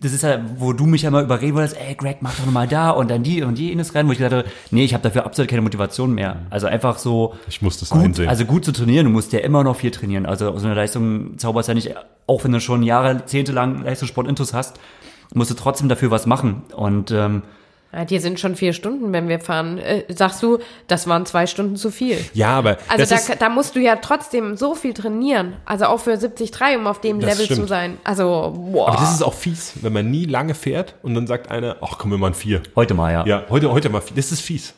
[0.00, 2.68] das ist ja, wo du mich ja immer überreden wolltest, ey Greg, mach doch mal
[2.68, 5.26] da und dann die und jenes Rennen, wo ich gesagt habe, nee, ich habe dafür
[5.26, 6.36] absolut keine Motivation mehr.
[6.50, 8.28] Also einfach so Ich muss das gut, einsehen.
[8.28, 10.24] also gut zu trainieren, du musst ja immer noch viel trainieren.
[10.26, 11.94] Also so eine Leistung zauberst ja nicht,
[12.26, 14.78] auch wenn du schon jahrzehntelang Leistungssport-Intus hast,
[15.34, 16.62] musst du trotzdem dafür was machen.
[16.76, 17.42] Und ähm,
[17.90, 19.78] Ja, die sind schon vier Stunden, wenn wir fahren.
[19.78, 20.58] Äh, sagst du,
[20.88, 22.18] das waren zwei Stunden zu viel.
[22.34, 25.54] Ja, aber Also das da, ist, da musst du ja trotzdem so viel trainieren.
[25.64, 27.68] Also auch für 73, um auf dem Level zu stimmt.
[27.70, 27.96] sein.
[28.04, 28.88] Also, boah.
[28.88, 31.96] aber das ist auch fies, wenn man nie lange fährt und dann sagt einer, ach
[31.98, 32.62] komm, wir machen vier.
[32.76, 33.24] heute mal, ja.
[33.26, 34.16] Ja, heute, heute mal vier.
[34.16, 34.74] Das ist fies.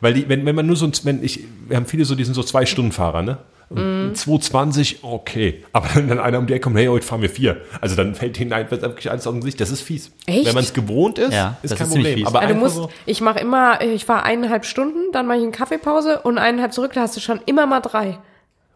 [0.00, 2.24] Weil die, wenn, wenn man nur so, ein- wenn ich, wir haben viele so, die
[2.24, 3.38] sind so zwei Stunden Fahrer, ne?
[3.70, 4.08] Mhm.
[4.08, 5.62] Und 2,20, okay.
[5.72, 7.60] Aber wenn dann einer um die Ecke kommt, hey, heute fahren wir vier.
[7.80, 9.60] Also dann fällt ihnen einfach wirklich alles aus dem Gesicht.
[9.60, 10.10] Das ist fies.
[10.26, 10.46] Echt?
[10.46, 12.18] Wenn man es gewohnt ist, Ja, ist das kein ist Problem.
[12.18, 12.26] fies.
[12.26, 15.38] Aber Also du einfach musst, so, ich mache immer, ich fahre eineinhalb Stunden, dann mache
[15.38, 18.18] ich eine Kaffeepause und eineinhalb zurück, da hast du schon immer mal drei.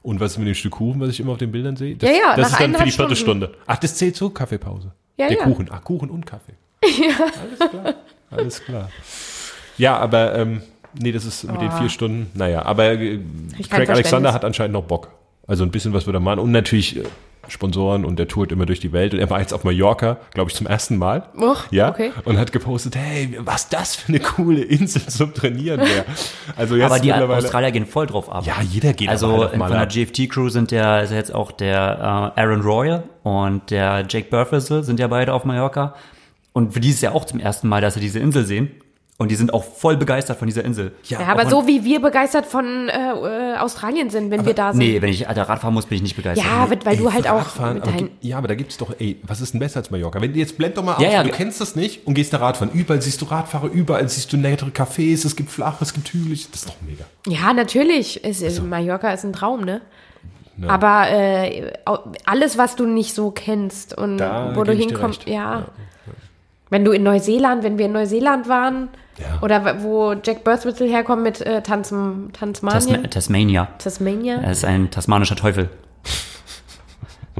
[0.03, 1.97] und was ist mit dem Stück Kuchen, was ich immer auf den Bildern sehe?
[1.97, 3.43] Das, Ja, ja, das nach ist dann für die eineinhalb vierte Stunden.
[3.47, 3.59] Stunde.
[3.67, 4.93] Ach, das zählt so, Kaffeepause.
[5.17, 5.45] Ja, Der ja.
[5.45, 5.69] Kuchen.
[5.73, 6.53] Ach, Kuchen und Kaffee.
[6.85, 7.15] Ja.
[7.41, 7.95] Alles klar.
[8.31, 8.91] Alles klar.
[9.79, 10.63] Ja, aber ähm,
[10.99, 13.19] nee, das ist mit den vier Stunden, naja, aber äh,
[13.69, 15.11] Craig Alexander hat anscheinend noch Bock.
[15.47, 16.39] Also ein bisschen was wir da machen.
[16.39, 17.03] Und natürlich äh,
[17.49, 19.13] Sponsoren und der tourt immer durch die Welt.
[19.15, 21.25] Und er war jetzt auf Mallorca, glaube ich, zum ersten Mal.
[21.37, 21.91] Och, ja.
[21.91, 22.13] okay.
[22.25, 26.05] Und hat gepostet, hey, was das für eine coole Insel zum Trainieren wäre.
[26.57, 27.13] Also jetzt Aber die.
[27.13, 28.47] Australier gehen voll drauf ab.
[28.47, 29.89] Ja, jeder geht Also halt von mal der ab.
[29.89, 34.85] GFT-Crew sind ja ist ja jetzt auch der äh, Aaron Royal und der Jake Burfessel
[34.85, 35.95] sind ja beide auf Mallorca.
[36.53, 38.71] Und für die ist es ja auch zum ersten Mal, dass sie diese Insel sehen.
[39.19, 40.93] Und die sind auch voll begeistert von dieser Insel.
[41.05, 44.79] Ja, aber so wie wir begeistert von äh, äh, Australien sind, wenn wir da sind.
[44.81, 46.45] Nee, wenn ich Alter, Rad fahren muss, bin ich nicht begeistert.
[46.45, 48.79] ja, weil, weil Ey, du halt auch Radfahren, mit aber gibt- ja, aber da gibt's
[48.79, 50.21] doch, ey, was ist denn besser als Mallorca?
[50.21, 52.33] Wenn du jetzt blend doch mal Ja, aus, ja, du kennst das nicht und gehst
[52.33, 52.73] da Radfahren.
[52.73, 56.51] Überall siehst du Radfahrer, überall siehst du nettere Cafés, es gibt flach, es gibt hügelig.
[56.51, 57.05] Das ist doch mega.
[57.29, 58.25] Ja, natürlich.
[58.25, 59.83] Es, ist Mallorca ist ein Traum, ne?
[60.67, 61.73] Aber äh,
[62.25, 65.29] alles, was du nicht so kennst und Da wo du hinkommst, recht.
[65.35, 65.67] ja.
[66.73, 69.43] Wenn du in Neuseeland, wenn wir in Neuseeland waren, Ja.
[69.43, 73.69] oder wo Jack Birthwitzel herkommt mit äh, Tanzm Tasma Tasmanien, Tasmania.
[73.77, 74.41] Tasmania.
[74.41, 75.69] Er ist ein tasmanischer Teufel.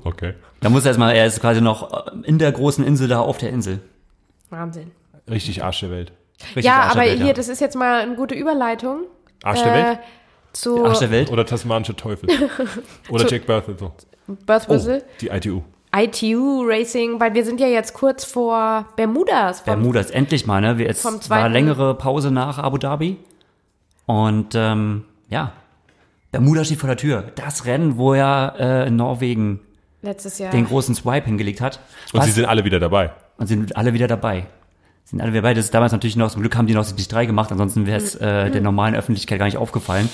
[0.05, 0.35] Okay.
[0.61, 3.51] Da muss er erstmal, er ist quasi noch in der großen Insel da auf der
[3.51, 3.81] Insel.
[4.51, 4.91] Wahnsinn.
[5.31, 6.13] Richtig Arsch der Welt.
[6.41, 7.33] Richtig ja, Arsch der aber Welt, hier, ja.
[7.35, 9.03] das ist jetzt mal eine gute Überleitung.
[9.45, 9.99] Arsch der äh, Welt?
[10.55, 11.31] Zu Arsch der Welt.
[11.31, 12.29] Oder tasmanische Teufel.
[13.11, 13.79] Oder Jack Berthel.
[13.79, 13.93] So.
[14.47, 15.05] Birthwitzel.
[15.21, 15.63] Die ITU.
[15.95, 19.61] ITU Racing, weil wir sind ja jetzt kurz vor Bermudas.
[19.61, 20.79] vom- Bermudas, endlich mal, ne?
[20.79, 23.19] Wir- Jetzt Vom war längere Pause nach Abu Dhabi.
[24.07, 25.53] Und ähm, ja,
[26.31, 27.25] Bermuda steht vor der Tür.
[27.35, 29.61] Das Rennen, wo er äh, in Norwegen
[30.01, 30.51] Letztes Jahr.
[30.51, 31.79] den großen Swipe hingelegt hat.
[32.13, 33.11] Und Was- sie sind alle wieder dabei.
[33.37, 34.47] und sind alle wieder dabei.
[35.05, 35.55] Sind alle wieder dabei.
[35.55, 38.15] Das ist damals natürlich noch, zum Glück haben die noch 73 gemacht, ansonsten wäre es
[38.15, 40.09] äh, der normalen Öffentlichkeit gar nicht aufgefallen.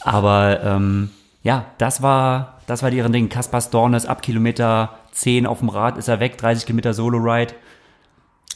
[0.00, 1.10] Aber ähm,
[1.42, 3.28] ja, das war, das war deren Ding.
[3.28, 7.54] Kaspar Stornes ab Kilometer 10 auf dem Rad ist er weg, 30 Kilometer Solo-Ride.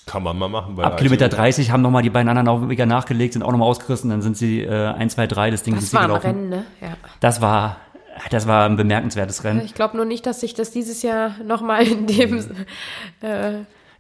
[0.07, 0.75] Kann man mal machen.
[0.77, 1.37] Bei Ab Kilometer ITU.
[1.37, 4.37] 30 haben nochmal die beiden anderen auch wieder nachgelegt, sind auch nochmal ausgerissen, dann sind
[4.37, 6.27] sie äh, 1, 2, 3, das Ding das sind sie war ein gelaufen.
[6.27, 6.65] Rennen, ne?
[6.81, 6.89] Ja.
[7.21, 7.77] Das war,
[8.31, 9.63] das war ein bemerkenswertes Rennen.
[9.65, 12.45] Ich glaube nur nicht, dass sich das dieses Jahr nochmal in dem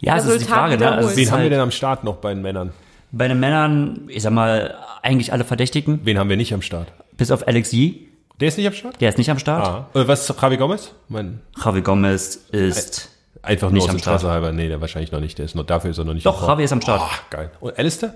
[0.01, 0.91] Ja, es ist die Frage, ne?
[0.91, 2.73] Also Wen ist haben wir halt, denn am Start noch bei den Männern?
[3.13, 6.93] bei den Männern, ich sag mal, eigentlich alle Verdächtigen, Wen haben wir nicht am Start?
[7.17, 8.09] bis auf Alex Yee,
[8.41, 9.01] Der ist nicht am Start?
[9.01, 9.67] der ist nicht am Start.
[9.95, 9.99] Ah.
[9.99, 10.93] Äh, was ist Javi Gomez?
[11.09, 13.11] Mein, Javi Gomez ist.
[13.43, 14.21] einfach nur Nicht aus Start.
[14.21, 14.53] Straße halber.
[14.53, 15.39] Nee, der wahrscheinlich noch nicht.
[15.39, 17.03] Der ist noch, dafür ist er noch nicht Doch, am Javi ist am Start.
[17.05, 17.51] Oh, geil.
[17.61, 18.15] Und Alistair?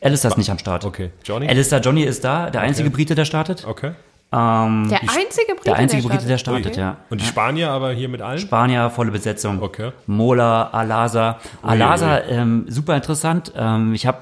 [0.00, 0.84] Alistair ist nicht am Start.
[0.84, 1.10] Okay.
[1.24, 1.48] Johnny?
[1.48, 3.64] Alistair Johnny ist da, der einzige Brite, der startet.
[3.66, 3.92] Okay.
[4.34, 6.30] Ähm, der einzige Brite, der einzige Brite, startet.
[6.30, 6.80] der startet, Okay.
[6.80, 6.96] ja.
[7.10, 8.38] Und die Spanier aber hier mit allen?
[8.38, 9.60] Spanier, volle Besetzung.
[9.62, 9.92] Okay.
[10.06, 11.38] Mola, Alasa.
[11.62, 13.52] Alasa, ähm, super interessant.
[13.54, 14.18] Ähm, ich habe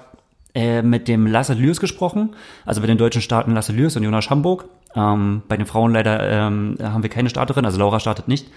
[0.54, 2.34] äh, mit dem Lasse Lürs gesprochen,
[2.66, 4.64] also bei den deutschen Starten Lasse Lürs und Jonas Hamburg.
[4.94, 8.48] Ähm, bei den Frauen leider ähm, haben wir keine Starterin, also Laura startet nicht.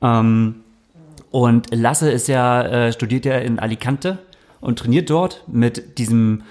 [0.00, 0.56] Ähm,
[1.30, 4.18] und Lasse ist ja, äh, studiert ja in Alicante
[4.60, 6.42] und trainiert dort mit diesem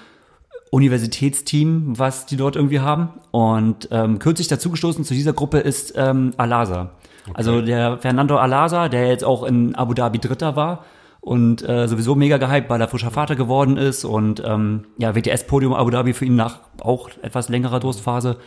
[0.72, 3.10] Universitätsteam, was die dort irgendwie haben.
[3.32, 6.92] Und ähm, kürzlich dazugestoßen zu dieser Gruppe ist ähm, Alasa.
[7.34, 10.86] Also der Fernando Alasa, der jetzt auch in Abu Dhabi Dritter war
[11.20, 15.74] und äh, sowieso mega gehypt, weil er frischer Vater geworden ist und ähm, ja, WTS-Podium
[15.74, 18.38] Abu Dhabi für ihn nach auch etwas längerer Durstphase.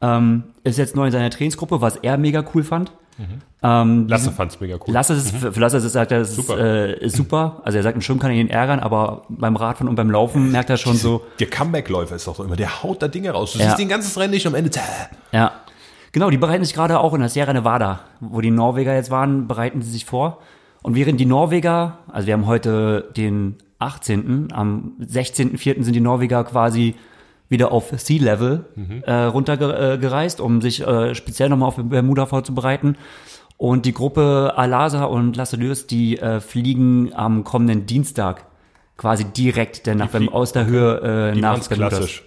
[0.00, 2.92] Ähm, ist jetzt neu in seiner Trainingsgruppe, was er mega cool fand.
[3.64, 4.94] Ähm, Lasse fand's mega cool.
[4.94, 6.58] Lasse ist, für Lasse ist, sagt er, das ist Super.
[6.58, 7.60] Äh, ist super.
[7.64, 10.52] Also er sagt, im Schwimmen kann ich ihn ärgern, aber beim Radfahren und beim Laufen
[10.52, 13.54] merkt er schon so, Der Comeback-Läufer ist doch so immer, der haut da Dinge raus.
[13.54, 13.64] Du Ja.
[13.66, 14.80] siehst den ganzes Rennen nicht am Ende, zäh.
[15.32, 15.50] Ja.
[16.12, 19.48] Genau, die bereiten sich gerade auch in der Sierra Nevada, wo die Norweger jetzt waren,
[19.48, 20.38] bereiten sie sich vor.
[20.82, 25.82] Und während die Norweger, also wir haben heute den 18., am 16.04.
[25.82, 26.94] sind die Norweger quasi
[27.48, 28.66] wieder auf Sea Level
[29.04, 32.96] äh, runtergereist, um sich äh, speziell nochmal auf Bermuda vorzubereiten.
[33.56, 38.44] Und die Gruppe Alasa und Lasse Lürs, die äh, fliegen am kommenden Dienstag
[38.96, 41.88] quasi direkt dann nach, aus der Höhe äh, Die nach Bermuda.
[41.88, 42.24] klassisch.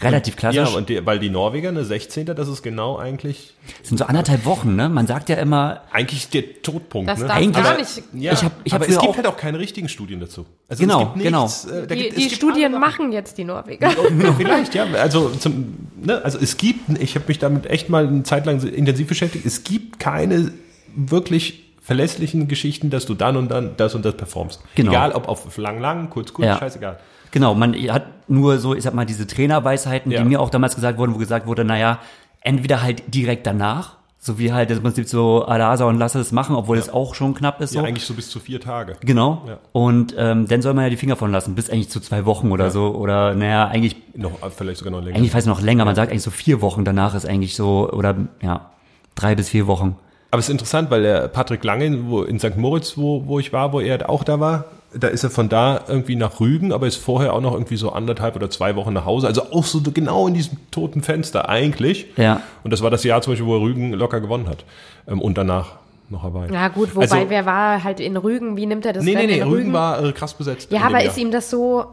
[0.00, 0.56] Relativ klassisch.
[0.70, 2.26] Ja, und die, weil die Norweger eine 16.
[2.26, 4.88] Das ist genau eigentlich, Das sind so anderthalb Wochen, ne?
[4.88, 7.10] Man sagt ja immer, eigentlich der Todpunkt.
[7.10, 7.26] Das ne?
[7.26, 8.02] darf Eigentlich- gar nicht.
[8.14, 10.46] Ja, Ich hab- ich hab aber es gibt auch- halt auch keine richtigen Studien dazu.
[10.68, 13.10] Also Genau, es gibt nichts, äh, da Die, gibt, es die gibt Studien alle- machen
[13.12, 13.90] jetzt die Norweger.
[14.36, 14.84] Vielleicht, ja.
[14.84, 18.62] Also, zum, ne, also es gibt, ich habe mich damit echt mal eine Zeit lang
[18.62, 20.52] intensiv beschäftigt, es gibt keine
[20.94, 24.60] wirklich verlässlichen Geschichten, dass du dann und dann das und das performst.
[24.74, 24.90] Genau.
[24.92, 26.58] Egal, ob auf lang, lang, kurz, kurz, Ja.
[26.58, 26.98] scheißegal.
[27.30, 30.22] Genau, man hat nur so, ich sag mal, diese Trainerweisheiten, Ja.
[30.22, 31.98] die mir auch damals gesagt wurden, wo gesagt wurde, naja,
[32.40, 36.56] entweder halt direkt danach, so wie halt im Prinzip so Alasa und Lasse es machen,
[36.56, 37.72] obwohl es auch schon knapp ist.
[37.72, 37.78] So.
[37.78, 38.96] Ja, eigentlich so bis zu vier Tage.
[39.00, 39.42] Genau.
[39.46, 39.58] Ja.
[39.72, 42.50] Und ähm, dann soll man ja die Finger von lassen, bis eigentlich zu zwei Wochen
[42.50, 42.88] oder so.
[42.96, 45.16] Oder naja, eigentlich, Noch, äh, vielleicht sogar noch länger.
[45.16, 45.84] eigentlich fast noch länger.
[45.84, 48.70] Man sagt eigentlich so vier Wochen danach ist eigentlich so, oder ja,
[49.14, 49.96] drei bis vier Wochen.
[50.32, 52.56] Aber es ist interessant, weil der Patrick Lange, wo in St.
[52.56, 54.64] Moritz, wo, wo ich war, wo er auch da war,
[54.94, 57.92] da ist er von da irgendwie nach Rügen, aber ist vorher auch noch irgendwie so
[57.92, 59.26] anderthalb oder zwei Wochen nach Hause.
[59.26, 62.06] Also auch so genau in diesem toten Fenster eigentlich.
[62.16, 62.40] Ja.
[62.64, 64.64] Und das war das Jahr zum Beispiel, wo er Rügen locker gewonnen hat.
[65.06, 65.72] Ähm, und danach
[66.10, 66.52] noch Hawaii.
[66.52, 68.56] Ja gut, wobei Also- wer war halt in Rügen?
[68.56, 70.72] Wie nimmt er das Nee, nee, nee, in Rügen war äh, krass besetzt.
[70.72, 71.10] Ja, aber Jahr.
[71.10, 71.84] ist ihm das so?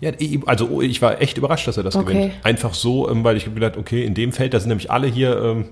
[0.00, 0.12] Ja,
[0.46, 2.12] also ich war echt überrascht, dass er das Okay.
[2.14, 2.32] gewinnt.
[2.44, 5.06] Einfach so, ähm, weil ich hab gedacht, okay, in dem Feld, da sind nämlich alle
[5.08, 5.64] hier, ähm,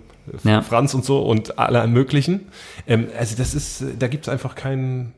[0.42, 0.60] Ja.
[0.62, 2.48] Franz und so und alle möglichen.
[2.88, 5.14] Ähm, also das ist, äh, da gibt's einfach keinen,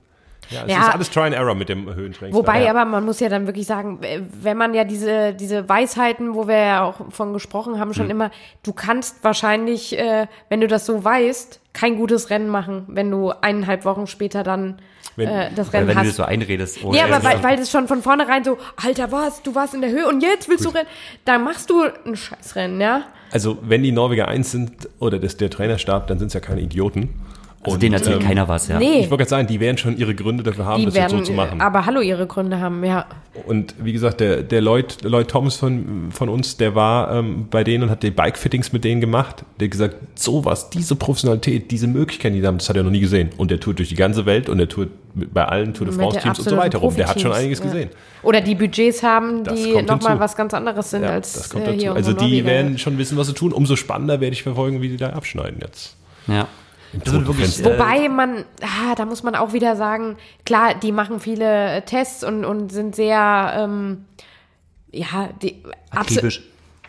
[0.50, 0.80] ja, es Ja.
[0.82, 2.34] ist alles Try and Error mit dem Höhenschwenk.
[2.34, 2.70] Wobei, ja.
[2.70, 4.00] aber man muss ja dann wirklich sagen,
[4.42, 8.10] wenn man ja diese, diese Weisheiten, wo wir ja auch von gesprochen haben, schon Hm.
[8.10, 8.30] immer,
[8.62, 13.30] du kannst wahrscheinlich, äh, wenn du das so weißt, kein gutes Rennen machen, wenn du
[13.30, 14.78] eineinhalb Wochen später dann
[15.16, 16.08] Wenn- äh, das Rennen wenn du hast.
[16.08, 16.78] das so einredest.
[16.92, 17.42] Ja, aber weil, Ja.
[17.42, 20.48] weil das schon von vornherein so, Alter, was, du warst in der Höhe und jetzt
[20.48, 20.88] willst du rennen.
[21.24, 23.02] Da machst du ein Scheißrennen, ja?
[23.30, 26.60] Also wenn die Norweger eins sind oder das, der Trainerstab, dann sind es ja keine
[26.62, 27.10] Idioten.
[27.68, 28.78] Also Und, denen erzählt ähm, keiner was, ja.
[28.78, 31.12] Nee, Ich wollte gerade sagen, die werden schon ihre Gründe dafür haben, die das jetzt
[31.12, 31.60] werden, so zu machen.
[31.60, 33.06] aber hallo, ihre Gründe haben, ja.
[33.46, 37.62] Und wie gesagt, der, der Lloyd, Lloyd Thomas von, von uns, der war ähm, bei
[37.62, 39.44] denen und hat die Bike-Fittings mit denen gemacht.
[39.60, 42.90] Der hat gesagt, sowas, diese Professionalität, diese Möglichkeiten, die die haben, das hat er noch
[42.90, 43.30] nie gesehen.
[43.36, 46.38] Und der tourt durch die ganze Welt und der tourt bei allen Tour de France-Teams
[46.38, 46.94] und so weiter rum.
[46.94, 47.64] Der hat schon einiges ja.
[47.66, 47.90] gesehen.
[48.22, 51.64] Oder die Budgets haben, Das die nochmal was ganz anderes sind Ja, als das kommt
[51.64, 51.78] äh, dazu.
[51.80, 53.52] hier Also die werden schon wissen, was sie tun.
[53.52, 55.96] Umso spannender werde ich verfolgen, wie die da abschneiden jetzt.
[56.26, 56.46] ja.
[56.92, 60.16] Das wird wirklich, äh, Wobei man, ah, da muss man auch wieder sagen,
[60.46, 64.06] klar, die machen viele äh, Tests und, und sind sehr, ähm,
[64.90, 66.42] ja, die, akribisch.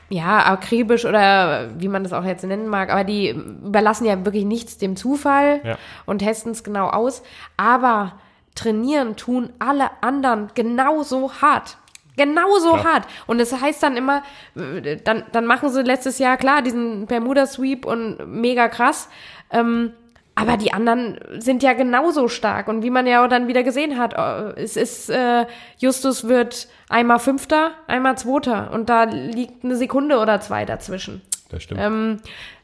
[0.09, 4.45] ja, akribisch oder wie man das auch jetzt nennen mag, aber die überlassen ja wirklich
[4.45, 5.77] nichts dem Zufall Ja.
[6.05, 7.21] und testen es genau aus.
[7.57, 8.13] Aber
[8.55, 11.77] trainieren tun alle anderen genauso hart.
[12.17, 12.83] Genauso Klar.
[12.83, 13.07] hart.
[13.27, 14.23] Und das heißt dann immer,
[14.55, 19.07] äh, dann, dann machen sie letztes Jahr klar diesen Bermuda-Sweep und mega krass.
[19.51, 19.91] Ähm,
[20.35, 22.69] aber die anderen sind ja genauso stark.
[22.69, 25.45] Und wie man ja auch dann wieder gesehen hat, äh, es ist, äh,
[25.79, 28.71] Justus wird einmal Fünfter, einmal Zweiter.
[28.71, 31.21] Und da liegt eine Sekunde oder zwei dazwischen.
[31.49, 31.81] Das stimmt.
[31.83, 32.17] Ähm,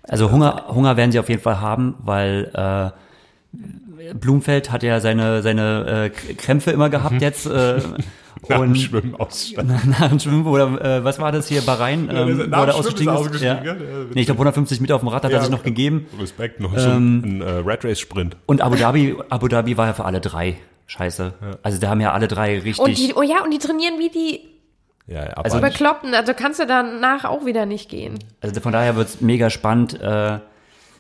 [0.03, 5.41] Also Hunger, Hunger werden sie auf jeden Fall haben, weil äh, Blumfeld hat ja seine,
[5.41, 7.45] seine äh, Krämpfe immer gehabt jetzt.
[7.45, 7.79] Äh,
[8.49, 9.81] Nach dem und Schwimmen aussteigen.
[9.99, 12.09] nach dem Schwimmen, oder äh, was war das hier, Bahrain?
[12.11, 13.63] Ja, Ähm, nach dem wo er ausgestiegen ist ausgestiegen, Ja.
[13.63, 16.07] ja, ja, Nee, ich glaube 150 Meter auf dem Rad hat er sich noch gegeben.
[16.19, 18.37] Respekt, noch so ein äh, Red Race Sprint.
[18.45, 20.57] Und Abu Dhabi, Abu Dhabi war ja für alle drei.
[20.87, 21.33] Scheiße.
[21.63, 22.79] Also da haben ja alle drei richtig.
[22.79, 24.41] und die, oh ja, und die trainieren wie die
[25.07, 26.13] Ja, ja, Also aber Bekloppten.
[26.13, 28.19] Also kannst du danach auch wieder nicht gehen.
[28.41, 29.99] Also von daher wird's mega spannend.
[29.99, 30.39] Äh,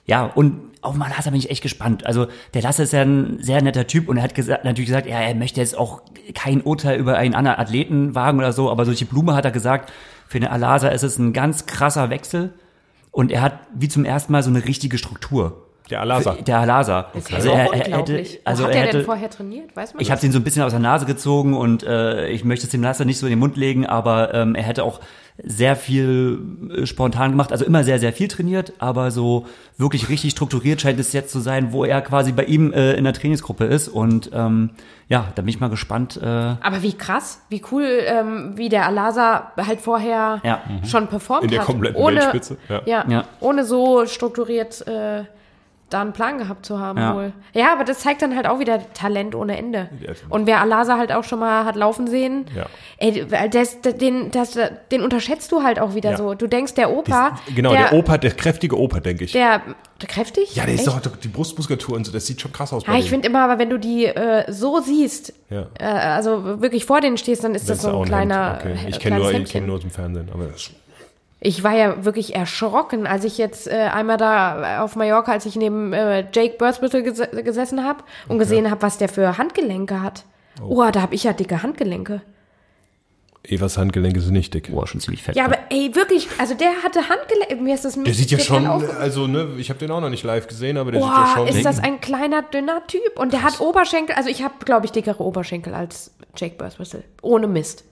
[0.05, 2.05] ja, und auf Malasa bin ich echt gespannt.
[2.05, 5.07] Also der Lasse ist ja ein sehr netter Typ und er hat gesagt, natürlich gesagt,
[5.07, 6.01] ja, er möchte jetzt auch
[6.35, 9.91] kein Urteil über einen anderen Athleten wagen oder so, aber solche Blume hat er gesagt,
[10.27, 12.53] für den Alasa ist es ein ganz krasser Wechsel
[13.11, 15.63] und er hat wie zum ersten Mal so eine richtige Struktur.
[15.89, 16.33] Der Alasa.
[16.33, 17.11] Der Alasa.
[17.13, 18.33] Ist Also er, er unglaublich.
[18.33, 19.75] hätte, also Wo hat er hätte, denn vorher trainiert?
[19.75, 22.43] Weiß man Ich habe ihn so ein bisschen aus der Nase gezogen und äh, ich
[22.43, 24.99] möchte es dem Laster nicht so in den Mund legen, aber ähm, er hätte auch
[25.43, 26.39] sehr viel
[26.73, 29.45] äh, spontan gemacht, also immer sehr, sehr viel trainiert, aber so
[29.77, 33.03] wirklich richtig strukturiert scheint es jetzt zu sein, wo er quasi bei ihm äh, in
[33.03, 34.69] der Trainingsgruppe ist und ähm,
[35.09, 36.17] ja, da bin ich mal gespannt.
[36.21, 40.61] Äh, Aber wie krass, wie cool, ähm, wie der Alasa halt vorher Ja.
[40.85, 41.65] schon performt In der hat.
[41.67, 42.81] kompletten ohne, Weltspitze, ja.
[42.85, 43.05] Ja.
[43.09, 43.23] Ja.
[43.41, 45.25] ohne so strukturiert äh,
[45.89, 47.15] da einen Plan gehabt zu haben Ja.
[47.15, 47.33] wohl.
[47.53, 49.89] Ja, aber das zeigt dann halt auch wieder Talent ohne Ende.
[50.29, 52.65] Und wer Alasa halt auch schon mal hat laufen sehen, Ja.
[52.97, 54.57] ey, das, den, das,
[54.91, 56.17] den unterschätzt du halt auch wieder Ja.
[56.17, 56.33] so.
[56.33, 59.31] Du denkst, der Opa, Genau, der, Opa, der kräftige Opa, denke ich.
[59.33, 59.61] der,
[60.01, 60.55] der kräftig?
[60.55, 60.87] ja, der ist Echt?
[60.89, 63.27] doch doch die Brustmuskulatur und so, das sieht schon krass aus bei Ja, ich finde
[63.27, 65.67] immer, aber wenn du die äh, so siehst, Ja.
[65.79, 68.57] äh, also wirklich vor denen stehst, dann ist das ist so ein kleiner.
[68.59, 68.71] Okay.
[68.71, 70.29] äh, Ich kenne kleines nur, kenn nur aus dem Fernsehen.
[70.33, 70.71] Aber das,
[71.45, 75.55] Ich war ja wirklich erschrocken, als ich jetzt äh, einmal da auf Mallorca, als ich
[75.55, 80.25] neben äh, Jake Bursbüttel ges gesessen habe und gesehen habe, was der für Handgelenke hat.
[80.67, 82.21] Oh, da habe ich ja dicke Handgelenke.
[83.43, 84.71] Evas Handgelenke sind nicht dick.
[84.71, 85.35] boah, schon ziemlich fett.
[85.35, 87.57] Ja, aber ey, wirklich, also der hatte Handgelenke.
[87.57, 90.23] Mir ist das Der sieht ja schon, also ne, ich habe den auch noch nicht
[90.23, 91.47] live gesehen, aber der sieht ja Boah, schon.
[91.47, 93.19] ist das ein kleiner, dünner Typ.
[93.19, 97.03] Und der hat Oberschenkel, also ich habe, glaube ich, dickere Oberschenkel als Jake Bursbüttel.
[97.21, 97.83] Ohne Mist.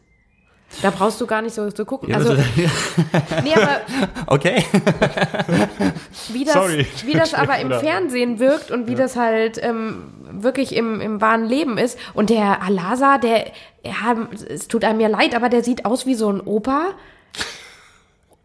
[0.81, 2.13] Da brauchst du gar nicht so zu gucken.
[2.13, 2.33] Also,
[3.43, 3.81] nee, aber
[4.27, 4.65] okay.
[6.29, 6.87] wie das, Sorry.
[7.05, 11.45] wie das aber im Fernsehen wirkt und wie das halt ähm, wirklich im, im wahren
[11.45, 11.97] Leben ist.
[12.13, 13.47] Und der Alasa, der,
[13.83, 14.15] ja,
[14.49, 16.91] es tut einem ja leid, aber der sieht aus wie so ein Opa,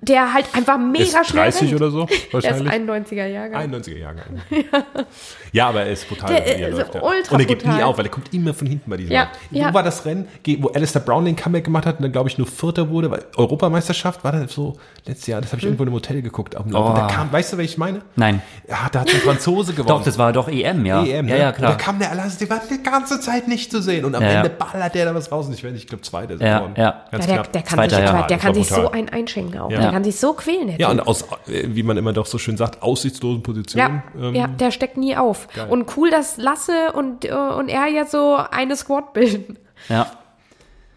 [0.01, 1.75] der halt einfach mega ist schnell 30 rennt.
[1.81, 2.73] oder so Der ist wahrscheinlich.
[2.73, 3.73] 91er Jahrgang.
[3.75, 4.25] 91er Jahrgang.
[5.51, 6.95] Ja, aber er ist brutal, Der wie er ist läuft.
[6.95, 7.03] Ja.
[7.03, 9.29] ultra Und er gibt nie auf, weil er kommt immer von hinten bei diesem Ja.
[9.51, 9.73] Wo ja.
[9.73, 10.29] war das Rennen,
[10.59, 13.11] wo Alistair Brown den Comeback gemacht hat und dann, glaube ich, nur Vierter wurde?
[13.11, 14.77] Weil Europameisterschaft war das so
[15.07, 16.55] letztes Jahr, das habe ich irgendwo in einem Hotel geguckt.
[16.55, 16.75] Auf dem.
[16.75, 17.11] Und da Oh.
[17.11, 18.03] kam, weißt du, was ich meine?
[18.15, 18.43] Nein.
[18.69, 19.89] Ja, da hat ein Franzose gewonnen.
[19.89, 21.03] Doch, das war doch EM, ja.
[21.03, 21.39] EM, ja, ne?
[21.41, 21.71] ja, Und klar.
[21.73, 24.05] da kam der Alassas, der war die ganze Zeit nicht zu sehen.
[24.05, 24.37] Und am Ja, ja.
[24.43, 25.47] Ende ballert der da was raus.
[25.47, 27.05] Und ich werde, ich glaube, Zweiter Ja, ja.
[27.11, 27.53] Ganz Ja, der, knapp.
[27.53, 28.23] der kann Zweiter, sich, ja.
[28.27, 29.71] der kann sich so ein einschenken auch.
[29.89, 29.91] Ja.
[29.91, 30.69] Der kann sich so quälen.
[30.69, 31.01] Der Ja, Typ.
[31.01, 34.03] und aus, äh, wie man immer doch so schön sagt, aussichtslosen Positionen.
[34.19, 35.49] Ja, ähm, ja, der steckt nie auf.
[35.69, 39.59] Und cool, dass Lasse und, äh, und er jetzt so eine Squad bilden.
[39.89, 40.07] Ja.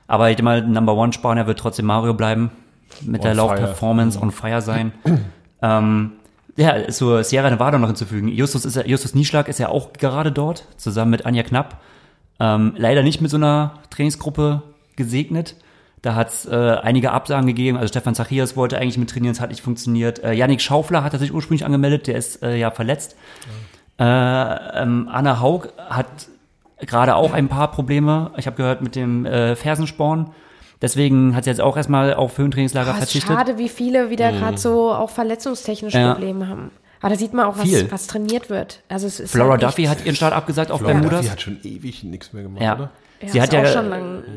[0.07, 2.51] Aber ich denke mal, Number One Spawner wird trotzdem Mario bleiben.
[3.01, 3.47] Mit der On fire.
[3.47, 4.91] Laufperformance on fire sein.
[5.61, 6.11] ähm,
[6.57, 8.27] ja, zur Sierra Nevada noch hinzufügen.
[8.27, 11.79] Justus, ist ja, Justus Nieschlag ist ja auch gerade dort, zusammen mit Anja Knapp.
[12.39, 14.63] Ähm, leider nicht mit so einer Trainingsgruppe
[14.95, 15.55] gesegnet.
[16.01, 17.77] Da hat es äh, einige Absagen gegeben.
[17.77, 20.23] Also Stefan Zachias wollte eigentlich mit trainieren, es hat nicht funktioniert.
[20.23, 23.15] Äh, Yannick Schaufler hat er sich ursprünglich angemeldet, der ist äh, ja verletzt.
[23.99, 26.07] Äh, ähm, Anna Haug hat
[26.79, 28.31] gerade auch ein paar Probleme.
[28.37, 30.31] Ich habe gehört mit dem äh, Fersensporn.
[30.81, 33.37] Deswegen hat sie jetzt auch erstmal auf Höhentrainingslager ist verzichtet.
[33.37, 36.13] schade, wie viele wieder gerade so auch verletzungstechnische Ja.
[36.13, 36.71] Probleme haben.
[37.01, 37.83] Aber da sieht man auch, Viel.
[37.85, 38.81] was, was trainiert wird.
[38.89, 41.19] Also es ist Flora halt Duffy hat ihren Start abgesagt auf Flora Bermudas.
[41.21, 42.75] Duffy hat schon ewig nichts mehr gemacht, Ja.
[42.75, 42.89] oder?
[43.21, 43.65] Ja, sie hat ja,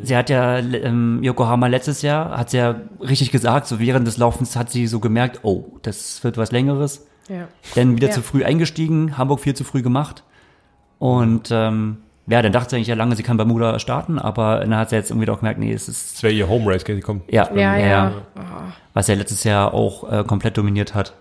[0.03, 4.19] sie hat ja ähm, Yokohama letztes Jahr, hat sie ja richtig gesagt, so während des
[4.19, 7.07] Laufens hat sie so gemerkt, oh, das wird was Längeres.
[7.29, 7.49] Ja.
[7.75, 8.13] Dann wieder Ja.
[8.13, 10.25] zu früh eingestiegen, Hamburg viel zu früh gemacht.
[10.99, 14.77] Und ähm, ja, dann dachte sie eigentlich ja lange, sie kann Bermuda starten, aber dann
[14.77, 16.97] hat sie jetzt irgendwie doch gemerkt, nee, es ist Das wäre ihr Home Race, gell?
[16.97, 17.31] Die kommt.
[17.33, 18.13] ja, Ja, ja.
[18.93, 21.15] was er letztes Jahr auch äh, komplett dominiert hat.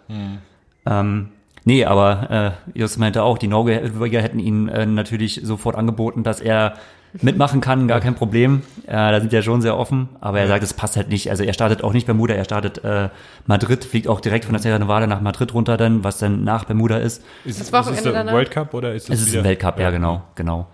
[0.86, 1.30] Ähm,
[1.66, 6.40] nee, aber äh, Just meinte auch, die Norweger hätten ihn äh, natürlich sofort angeboten, dass
[6.42, 6.74] er
[7.22, 8.64] mitmachen kann, gar kein Problem.
[8.88, 11.30] Äh, da sind ja schon sehr offen, aber er sagt, es passt halt nicht.
[11.30, 13.10] Also er startet auch nicht Bermuda, er startet äh,
[13.46, 16.64] Madrid, fliegt auch direkt von der Sierra Nevada nach Madrid runter dann, was dann nach
[16.64, 17.24] Bermuda ist.
[17.46, 18.34] Ist, Das es- Wochenende ist es danach?
[18.34, 20.66] World Cup oder ist es Es ist ein Weltcup, ja, genau, genau.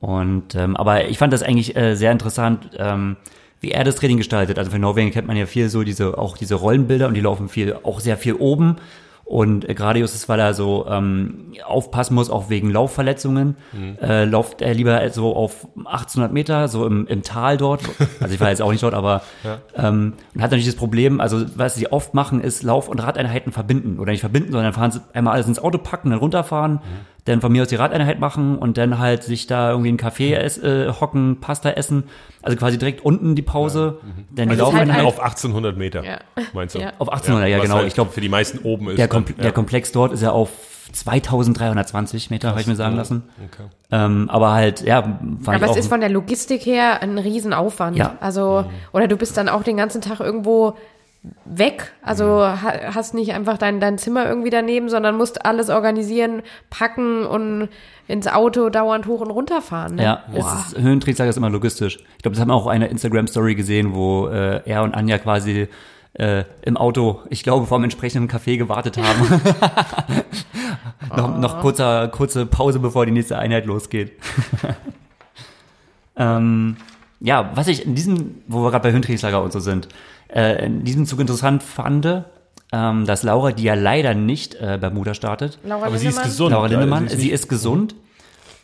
[0.00, 3.16] Und ähm, aber ich fand das eigentlich äh, sehr interessant, ähm,
[3.60, 4.58] wie er das Training gestaltet.
[4.58, 7.48] Also für Norwegen kennt man ja viel so diese auch diese Rollenbilder und die laufen
[7.48, 8.76] viel auch sehr viel oben.
[9.26, 13.56] Und äh, gerade Justus, weil er so ähm, aufpassen muss, auch wegen Laufverletzungen,
[14.00, 17.80] äh, läuft er lieber so auf 1800 Meter, so im, im Tal dort.
[18.20, 19.22] Also ich war jetzt auch nicht dort, aber
[19.76, 23.50] ähm, und hat natürlich das Problem, also was sie oft machen, ist Lauf- und Radeinheiten
[23.50, 23.98] verbinden.
[23.98, 26.80] Oder nicht verbinden, sondern fahren sie einmal alles ins Auto packen, dann runterfahren,
[27.26, 30.10] dann von mir aus die Radeinheit machen und dann halt sich da irgendwie in einen
[30.10, 32.04] Café ess, äh, hocken, Pasta essen.
[32.42, 33.98] Also quasi direkt unten die Pause,
[34.30, 35.04] dann die Und das ist halt Laufeinheit.
[35.04, 36.18] Auf 1800 Meter, Ja.
[36.54, 36.78] meinst du?
[36.78, 36.92] Ja.
[36.98, 37.74] Auf 1800, ja, genau.
[37.76, 38.98] Halt Ich glaube, für die meisten oben ist.
[38.98, 39.42] der, dann, Kom ja.
[39.42, 40.50] der Komplex dort ist ja auf
[40.92, 43.24] 2320 Meter, habe ich mir sagen lassen.
[43.52, 43.68] Okay.
[43.90, 47.96] Ähm, aber halt, ja, fand Aber ich es ist von der Logistik her ein Riesenaufwand.
[47.96, 48.16] Ja.
[48.20, 48.72] Also, Mhm.
[48.92, 50.76] oder du bist dann auch den ganzen Tag irgendwo
[51.44, 51.92] weg.
[52.02, 52.62] Also Mhm.
[52.62, 57.68] ha hast nicht einfach dein, dein Zimmer irgendwie daneben, sondern musst alles organisieren, packen und
[58.08, 59.96] ins Auto dauernd hoch und runter fahren.
[59.96, 60.04] Ne?
[60.04, 60.64] ja, Boah.
[60.68, 61.98] ist, immer logistisch.
[62.16, 65.68] Ich glaube, das haben wir auch eine Instagram-Story gesehen, wo äh, er und Anja quasi
[66.14, 69.40] äh, im Auto, ich glaube, vor einem entsprechenden Café gewartet haben.
[71.16, 74.12] noch, noch kurzer, kurze Pause, bevor die nächste Einheit losgeht.
[76.16, 76.76] ähm,
[77.20, 79.88] ja, was ich in diesem, wo wir gerade bei Hündrichslager und so sind,
[80.28, 82.24] äh, in diesem Zug interessant fand,
[82.72, 86.24] ähm, dass Laura, die ja leider nicht äh, Bermuda startet, Laura Aber sie ist Lindemann?
[86.24, 86.50] gesund.
[86.52, 87.94] Laura also Lindemann, sie sie ist, gesund.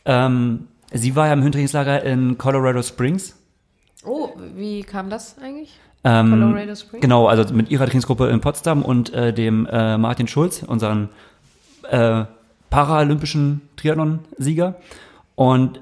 [0.05, 3.37] Ähm, sie war ja im Hündrichslager in Colorado Springs.
[4.05, 5.79] Oh, wie kam das eigentlich?
[6.05, 7.01] Ähm, Colorado Springs?
[7.01, 11.09] Genau, also mit ihrer Trainingsgruppe in Potsdam und äh, dem äh, Martin Schulz, unseren
[11.89, 12.25] äh,
[12.71, 14.75] paralympischen Triathlon-Sieger.
[15.37, 15.81] Und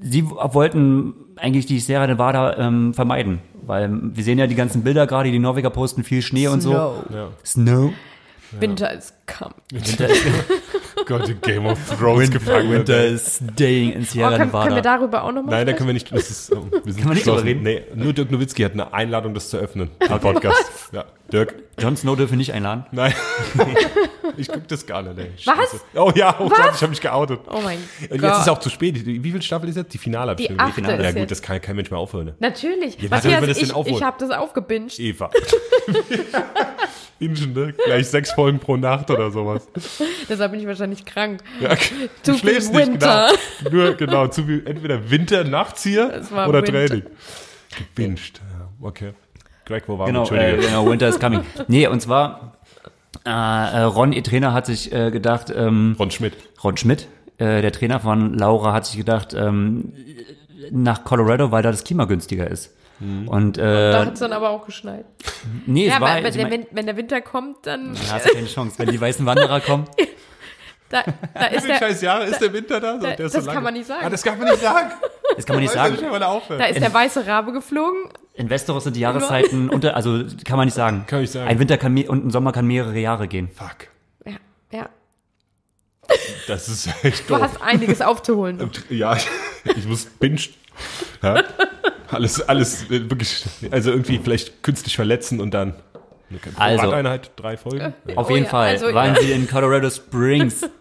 [0.00, 5.06] sie wollten eigentlich die Sierra Nevada ähm, vermeiden, weil wir sehen ja die ganzen Bilder
[5.06, 6.70] gerade, die Norweger posten viel Schnee und so.
[6.70, 7.04] Snow.
[7.12, 7.28] Ja.
[7.44, 7.92] Snow.
[8.58, 9.54] Winter ist come.
[9.70, 10.08] Winter,
[11.08, 12.70] Gott, in Game of Thrones gefangen.
[12.70, 14.64] Winter is staying in Oh, Sierra können, Nevada.
[14.64, 16.12] können wir darüber auch nochmal Nein, da können wir nicht.
[16.12, 17.62] Das ist, oh, wir sind nicht drüber reden?
[17.62, 19.90] Nee, nur Dirk Nowitzki hat eine Einladung, das zu öffnen.
[20.02, 20.70] Den Podcast.
[20.92, 21.54] Ja, Dirk.
[21.78, 22.84] Jon Snow dürfen wir nicht einladen.
[22.92, 23.14] Nein.
[24.36, 25.30] ich guck das gar nicht, ey.
[25.46, 25.80] Was?
[25.94, 27.40] Oh ja, oh Gott, ich habe mich geoutet.
[27.50, 27.78] Oh mein
[28.10, 28.30] Und Gott.
[28.30, 29.06] jetzt ist auch zu spät.
[29.06, 29.94] Wie viel Staffel ist jetzt?
[29.94, 30.36] Die Finale.
[30.36, 30.58] Die gesehen.
[30.58, 31.30] Ja gut, jetzt.
[31.30, 32.26] das kann kein Mensch mehr aufhören.
[32.26, 32.34] Ne?
[32.40, 33.00] Natürlich.
[33.00, 33.96] Ja, was das denn ich, aufholen?
[33.96, 34.98] ich habe das aufgebinged.
[34.98, 35.30] Eva.
[37.20, 37.74] Ingen, ne?
[37.84, 39.66] Gleich sechs Folgen pro Nacht oder sowas.
[40.28, 41.40] Deshalb bin ich wahrscheinlich krank.
[41.60, 41.70] Ja,
[42.24, 43.30] du schläfst nicht, Winter.
[43.64, 43.74] genau.
[43.76, 46.72] Nur, genau, zu viel, entweder Winter nachts hier oder Winter.
[46.86, 47.02] Training.
[47.76, 48.40] Gebinged.
[48.52, 49.12] Ja, okay.
[49.66, 50.38] Greg, wo waren Genau, wir?
[50.38, 50.68] äh, Entschuldige.
[50.68, 51.40] genau, Winter is coming.
[51.66, 52.56] Nee, und zwar,
[53.26, 56.34] äh, äh, Ron, ihr Trainer, hat sich äh, gedacht, ähm, Ron Schmidt.
[56.62, 57.08] Ron Schmidt,
[57.38, 59.92] äh, der Trainer von Laura, hat sich gedacht, ähm,
[60.70, 62.74] nach Colorado, weil da das Klima günstiger ist.
[63.00, 65.04] Und Da äh, hat es dann aber auch geschneit.
[65.66, 68.14] nee, es Ja, war, aber wenn, ich mein, wenn, wenn der Winter kommt, dann da
[68.14, 68.78] hast du keine Chance.
[68.78, 69.84] Wenn die weißen Wanderer kommen,
[70.88, 72.94] da, da ist Wie der, scheiß Jahre ist der Winter da?
[73.00, 74.00] So, da- der ist das so kann man nicht sagen.
[74.04, 74.90] Ah, das kann man nicht sagen.
[75.36, 75.96] das kann man nicht sagen.
[76.00, 78.08] da da ist der weiße Rabe geflogen.
[78.34, 81.04] In Westeros sind die Jahreszeiten unter, also kann man nicht sagen.
[81.06, 81.48] Kann ich sagen.
[81.48, 83.48] Ein Winter kann und ein Sommer kann mehrere Jahre gehen.
[83.54, 83.88] Fuck.
[84.26, 84.32] Ja,
[84.72, 84.88] ja.
[86.46, 87.42] Das ist echt Du doof.
[87.42, 88.70] hast einiges aufzuholen.
[88.90, 89.16] Ja,
[89.64, 90.40] ich muss binge.
[91.22, 91.42] Ja?
[92.10, 95.74] Alles, alles äh, wirklich, also irgendwie vielleicht künstlich verletzen und dann
[96.56, 96.84] Also.
[96.84, 97.94] Radeinheit, drei Folgen.
[98.16, 99.20] Auf Oh jeden ja, Fall also, waren ja.
[99.20, 100.62] sie in Colorado Springs.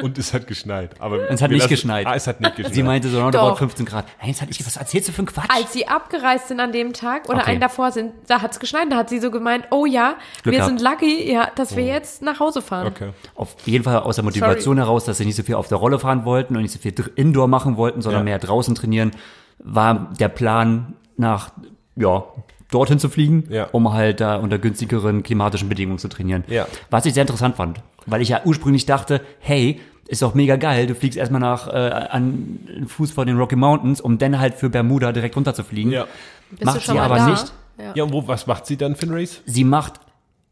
[0.00, 0.92] Und es hat geschneit.
[1.00, 2.06] Aber Es hat nicht lassen- geschneit.
[2.06, 2.74] Ah, es hat nicht geschneit.
[2.74, 3.58] Sie meinte so roundabout Doch.
[3.58, 4.06] 15 Grad.
[4.20, 5.50] Nein, jetzt hat ich, was erzählst du für einen Quatsch?
[5.54, 7.50] Als sie abgereist sind an dem Tag oder Okay.
[7.50, 8.86] einen davor sind, da hat es geschneit.
[8.90, 10.78] Da hat sie so gemeint, oh ja, Glück wir gehabt.
[10.78, 12.86] sind lucky, ja, dass wir jetzt nach Hause fahren.
[12.86, 13.10] Okay.
[13.34, 15.98] Auf jeden Fall aus der Motivation heraus, dass sie nicht so viel auf der Rolle
[15.98, 18.24] fahren wollten und nicht so viel Indoor machen wollten, sondern Ja.
[18.24, 19.10] mehr draußen trainieren,
[19.58, 21.50] war der Plan nach,
[21.96, 22.24] ja,
[22.70, 23.66] dorthin zu fliegen, Ja.
[23.72, 26.42] um halt da unter günstigeren klimatischen Bedingungen zu trainieren.
[26.48, 26.66] Ja.
[26.88, 30.86] Was ich sehr interessant fand, weil ich ja ursprünglich dachte, hey, ist doch mega geil,
[30.86, 34.54] du fliegst erstmal nach äh, an den Fuß vor den Rocky Mountains, um dann halt
[34.54, 35.92] für Bermuda direkt runterzufliegen.
[35.92, 36.06] Ja.
[36.50, 37.28] Bist Macht du schon sie mal aber da?
[37.30, 37.52] nicht.
[37.78, 37.92] Ja.
[37.94, 39.40] Ja, und wo, was macht sie dann für ein Race?
[39.46, 39.94] Sie macht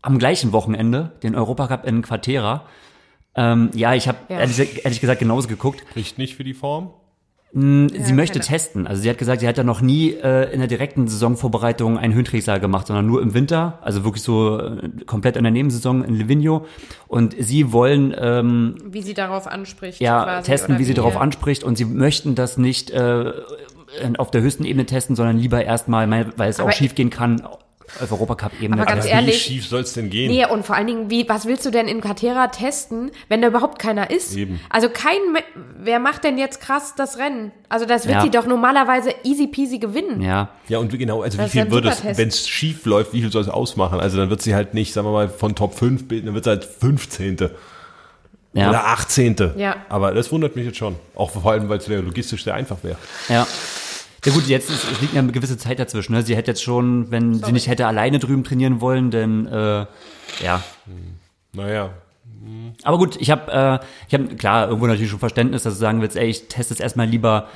[0.03, 2.65] am gleichen Wochenende den Europacup in Quartera.
[3.35, 4.39] Ähm, ja, ich habe Ja.
[4.41, 5.85] ehrlich, ehrlich gesagt genauso geguckt.
[5.95, 6.91] Riecht nicht für die Form?
[7.53, 8.87] Sie möchte keine- testen.
[8.87, 12.15] Also sie hat gesagt, sie hat ja noch nie äh, in der direkten Saisonvorbereitung einen
[12.15, 16.15] Höhentrainingslager gemacht, sondern nur im Winter, also wirklich so äh, komplett in der Nebensaison in
[16.15, 16.67] Livigno.
[17.09, 20.01] Und sie wollen ähm, Wie sie darauf anspricht.
[20.01, 21.65] ja quasi, testen, oder wie sie darauf anspricht.
[21.65, 23.33] Und sie möchten das nicht äh,
[24.19, 27.11] auf der höchsten Ebene testen, sondern lieber erstmal, mal, weil es Aber auch schief gehen
[27.11, 27.43] kann,
[28.01, 28.81] auf Europacup-Ebene.
[28.81, 30.31] Aber ganz ehrlich- Wie schief soll es denn gehen?
[30.31, 33.49] Nee, und vor allen Dingen, wie, was willst du denn in Katera testen, wenn da
[33.49, 34.37] überhaupt keiner ist?
[34.37, 34.61] Eben.
[34.71, 35.19] Also kein,
[35.79, 37.53] wer macht denn jetzt krass das Rennen?
[37.69, 38.23] Also das wird Ja.
[38.23, 40.21] sie doch normalerweise easy peasy gewinnen.
[40.21, 42.85] Ja, Ja, und wie genau, also wie Das ist viel würde es, wenn es schief
[42.87, 44.01] läuft, wie viel soll es ausmachen?
[44.01, 46.45] Also dann wird sie halt nicht, sagen wir mal, von Top 5 bilden, dann wird
[46.45, 47.37] sie halt 15.
[48.53, 48.69] ja.
[48.69, 49.37] Oder 18.
[49.57, 49.77] Ja.
[49.89, 50.97] Aber das wundert mich jetzt schon.
[51.15, 52.97] Auch vor allem, weil es ja logistisch sehr einfach wäre.
[53.29, 53.47] Ja.
[54.25, 56.13] Ja gut, jetzt ist, es liegt eine gewisse Zeit dazwischen.
[56.13, 56.23] Ne?
[56.23, 59.87] Sie hätte jetzt schon, wenn sie nicht hätte alleine drüben trainieren wollen, denn äh,
[60.43, 60.63] ja.
[61.53, 61.91] Naja.
[62.83, 66.01] Aber gut, ich habe, äh, ich habe klar irgendwo natürlich schon Verständnis, dass du sagen
[66.01, 67.49] willst, ey, ich teste es erstmal lieber.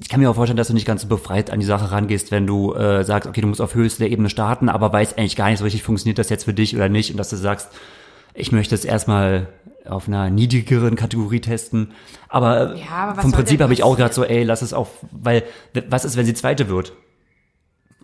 [0.00, 2.30] Ich kann mir auch vorstellen, dass du nicht ganz so befreit an die Sache rangehst,
[2.30, 5.50] wenn du äh, sagst, okay, du musst auf höchster Ebene starten, aber weißt eigentlich gar
[5.50, 7.70] nicht so richtig, funktioniert das jetzt für dich oder nicht, und dass du sagst,
[8.34, 9.48] ich möchte es erstmal
[9.88, 11.92] auf einer niedrigeren Kategorie testen.
[12.28, 15.42] Aber, Ja, aber vom Prinzip habe ich auch gerade so, ey, lass es auf, weil
[15.88, 16.92] was ist, wenn sie Zweite wird?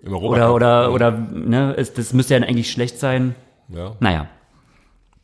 [0.02, 0.54] Im Oder, Europacup.
[0.54, 3.34] oder, oder, ne, es, das müsste ja eigentlich schlecht sein.
[3.68, 3.92] Ja.
[4.00, 4.26] Naja.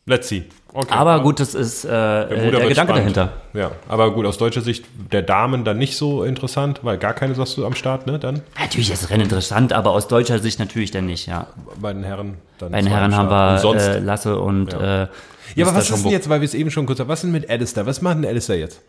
[0.05, 0.45] Let's see.
[0.75, 0.89] Okay.
[0.93, 3.17] Aber gut, das ist äh, äh, Bermuda der Gedanke spannend.
[3.17, 3.33] dahinter.
[3.53, 7.35] Ja, aber gut, aus deutscher Sicht der Damen dann nicht so interessant, weil gar keine
[7.37, 8.19] sagst du am Start, ne?
[8.19, 11.47] Dann Natürlich ist das Rennen interessant, aber aus deutscher Sicht natürlich dann nicht, ja.
[11.81, 12.73] bei den Herren dann.
[12.73, 15.03] Bei den Herren haben wir äh, Lasse und Ja.
[15.05, 15.09] äh,
[15.55, 17.25] ja, aber was ist denn jetzt, weil wir es eben schon kurz haben, was ist
[17.25, 17.87] denn mit Alistair?
[17.87, 18.81] Was macht denn Alistair jetzt?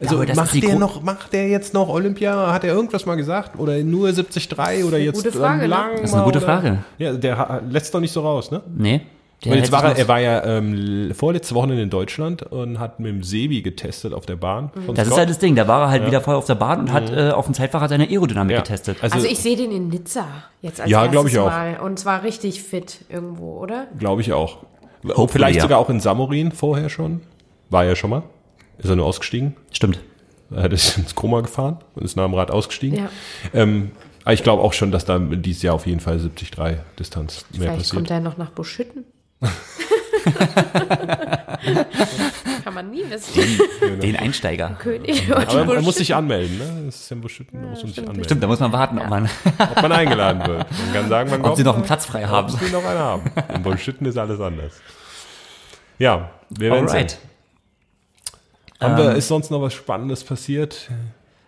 [0.00, 2.52] Also ist macht der noch, macht der jetzt noch Olympia?
[2.52, 3.58] Hat er irgendwas mal gesagt?
[3.58, 5.76] Oder nur 73 oder jetzt gute Frage, ähm, ne?
[5.76, 6.46] lang Das ist eine gute oder?
[6.46, 6.78] Frage.
[6.98, 8.62] Ja, der lässt doch nicht so raus, ne?
[8.76, 9.00] Nee.
[9.44, 12.98] Der Und jetzt war er, er war ja ähm, vorletzte Woche in Deutschland und hat
[12.98, 14.70] mit dem Sebi getestet auf der Bahn.
[14.84, 15.54] Von Das ist halt das Ding.
[15.54, 17.88] Da war er halt wieder voll auf der Bahn und hat äh, auf dem Zeitfahrrad
[17.88, 18.62] seine Aerodynamik Ja.
[18.62, 18.96] getestet.
[19.00, 20.26] Also ich sehe den in Nizza
[20.60, 21.46] jetzt als Ja, erstes ich auch.
[21.46, 21.78] Mal.
[21.78, 23.86] Und zwar richtig fit irgendwo, oder?
[23.96, 24.58] Glaube ich auch.
[25.04, 25.62] Hopefully, Vielleicht ja.
[25.62, 27.20] sogar auch in Samorin vorher schon.
[27.70, 28.22] War er schon mal.
[28.78, 29.56] Ist er nur ausgestiegen.
[29.72, 30.00] Stimmt.
[30.50, 32.98] Er ist ins Koma gefahren und ist nach dem Rad ausgestiegen.
[32.98, 33.10] Ja.
[33.52, 33.90] Ähm,
[34.24, 36.50] aber ich glaube auch schon, dass da dieses Jahr auf jeden Fall 73
[36.98, 37.94] Distanz mehr Vielleicht passiert.
[37.94, 39.04] kommt er noch nach Buschütten.
[42.64, 43.40] Kann man nie wissen.
[44.00, 44.76] Den Einsteiger.
[44.78, 46.82] König Aber man muss sich anmelden, ne?
[46.86, 48.24] Das ist ja in Buschütten, da muss man sich anmelden.
[48.24, 50.66] Stimmt, da muss man warten, ob, man, Ob man eingeladen wird.
[50.70, 51.56] Man kann sagen, man ob kommt.
[51.56, 52.52] sie noch einen Platz frei haben.
[52.52, 53.22] Ob sie noch einen haben.
[53.54, 54.72] In Buschütten ist alles anders.
[55.98, 56.96] Ja, wir werden sehen.
[56.98, 57.18] Alright.
[58.80, 60.88] Haben wir, ist sonst noch was Spannendes passiert?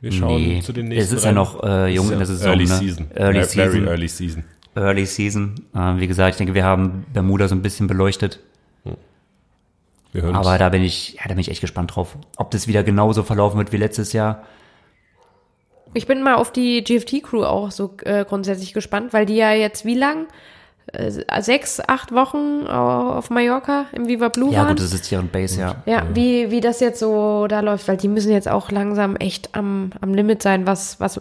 [0.01, 2.49] Wir schauen Nee, zu den es nächsten ist ja noch äh, jung in der Saison.
[2.49, 2.75] Early ne?
[2.77, 3.07] Season.
[3.14, 3.71] Early Ja, Season.
[3.73, 4.45] Very early Season.
[4.75, 5.55] Early Season.
[5.75, 8.41] Äh, wie gesagt, ich denke, wir haben Bermuda so ein bisschen beleuchtet.
[10.13, 10.59] Wir hören Aber uns.
[10.59, 12.17] da bin ich, ja, da bin ich echt gespannt drauf.
[12.37, 14.43] Ob das wieder genauso verlaufen wird wie letztes Jahr.
[15.95, 19.85] Ich bin mal auf die GFT-Crew auch so äh, grundsätzlich gespannt, weil die ja jetzt
[19.85, 20.27] wie lang?
[20.93, 21.11] Äh,
[21.43, 24.69] sechs, acht Wochen auf Mallorca im Viva Blue Ja, waren.
[24.69, 25.77] gut, das ist deren Base, ja.
[25.87, 29.55] Ja, wie, wie das jetzt so da läuft, weil die müssen jetzt auch langsam echt
[29.55, 31.21] am, am Limit sein, was, was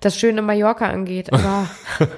[0.00, 1.32] das schöne Mallorca angeht.
[1.32, 1.66] Aber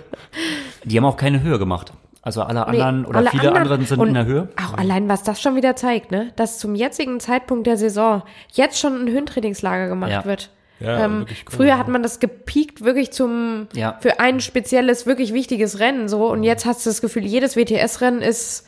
[0.85, 1.93] Die haben auch keine Höhe gemacht.
[2.23, 4.49] Also alle nee, anderen oder alle viele anderen- anderen sind in der Höhe.
[4.63, 6.33] Auch allein, was das schon wieder zeigt, ne?
[6.37, 10.25] Dass zum jetzigen Zeitpunkt der Saison jetzt schon ein Höhentrainingslager gemacht Ja.
[10.27, 10.51] wird.
[10.81, 13.97] Ja, ähm, wirklich cool, früher hat man das gepiekt wirklich zum Ja.
[14.01, 18.23] für ein spezielles, wirklich wichtiges Rennen so und jetzt hast du das Gefühl, jedes WTS-Rennen
[18.23, 18.67] ist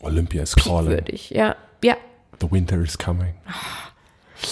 [0.00, 0.90] Olympia is calling.
[0.90, 1.30] würdig.
[1.30, 1.94] Ja, ja.
[2.40, 3.34] The winter is coming.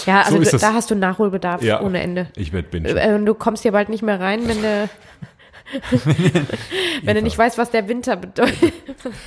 [0.04, 1.80] Ja, also ist da, hast du Nachholbedarf Ja.
[1.80, 2.26] ohne Ende.
[2.36, 2.88] Ich werde binge.
[2.88, 4.88] Äh, Du kommst hier bald nicht mehr rein, wenn du,
[7.02, 8.72] wenn du nicht weißt, was der Winter bedeutet.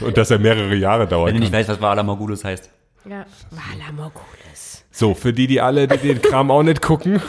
[0.02, 1.28] Und dass er mehrere Jahre dauert.
[1.30, 2.70] Wenn du nicht weißt, was Vala Mogulus heißt.
[3.06, 3.26] Ja.
[3.52, 4.86] Vala Mogulis.
[4.92, 7.22] So, für die, die alle die den Kram auch nicht gucken.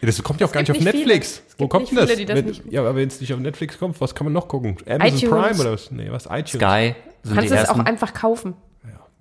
[0.00, 1.42] Das kommt ja auch gar nicht auf nicht Netflix.
[1.58, 2.10] Wo kommt nicht denn das?
[2.10, 4.24] viele, die das Wenn- nicht- ja, aber wenn es nicht auf Netflix kommt, was kann
[4.26, 4.76] man noch gucken?
[4.88, 5.30] Amazon iTunes.
[5.30, 5.90] Prime oder was?
[5.90, 6.26] Nee, was?
[6.26, 6.50] iTunes.
[6.50, 8.54] Sky sind Kannst du es auch einfach kaufen.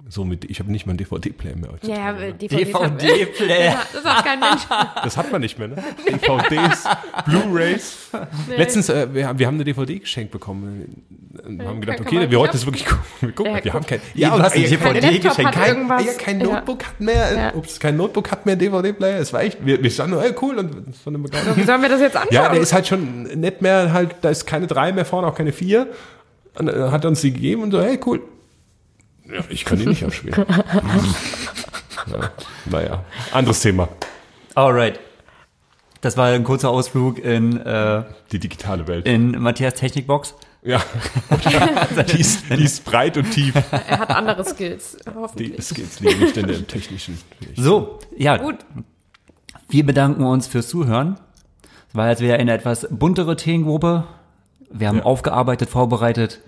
[0.08, 1.70] So mit, ich habe nicht mal einen DVD-Player mehr.
[1.82, 2.32] Ja, ja.
[2.32, 3.66] DVD-Player.
[3.66, 4.62] Ja, das hat kein Mensch.
[5.04, 5.78] Das hat man nicht mehr, ne?
[6.08, 6.84] DVDs,
[7.26, 8.10] Blu-Rays.
[8.56, 11.04] Letztens, äh, wir, haben- wir haben eine DVD geschenkt bekommen.
[11.44, 12.60] Und haben gedacht, okay, wir wollten ja.
[12.60, 13.04] das wirklich gucken.
[13.22, 15.56] Wir, gucken, Ja, wir haben kein, Ja, du hast eine ja, DVD Laptop geschenkt.
[15.56, 16.46] hat Kein, ja, kein Ja.
[16.48, 17.54] Notebook hat mehr, Ja.
[17.56, 19.18] ups, kein Notebook hat mehr DVD-Player.
[19.20, 21.58] Es war echt, wir, wir standen nur, ey, cool, und das war eine Begeisterung.
[21.58, 22.34] Wie sollen wir das jetzt anschauen?
[22.34, 25.36] Ja, der ist halt schon nicht mehr halt, da ist keine drei mehr vorne, auch
[25.36, 25.88] keine vier.
[26.58, 28.22] Und dann hat er uns die gegeben und so, hey, cool.
[29.32, 30.46] Ja, ich kann die nicht abspielen.
[32.08, 32.32] ja,
[32.66, 33.88] naja, anderes Thema.
[34.54, 35.00] Alright.
[36.02, 39.08] Das war ein kurzer Ausflug in, äh, Die digitale Welt.
[39.08, 40.36] in Matthias Technikbox.
[40.62, 40.80] Ja.
[42.12, 43.56] die, ist, die ist breit und tief.
[43.72, 45.64] er hat andere Skills, Die hoffentlich.
[45.64, 47.20] Skills liegen nicht in der technischen.
[47.56, 48.38] So, ja.
[48.38, 48.58] Gut.
[49.70, 51.20] Wir bedanken uns fürs Zuhören.
[51.90, 54.06] Es war jetzt wieder eine etwas buntere Themengruppe.
[54.72, 55.04] Wir haben Ja.
[55.06, 56.42] aufgearbeitet, vorbereitet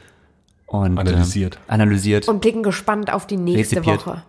[0.68, 1.56] und Analysiert.
[1.56, 4.06] Ähm, analysiert und, Und blicken gespannt auf die nächste Rezipiert.
[4.06, 4.24] Woche.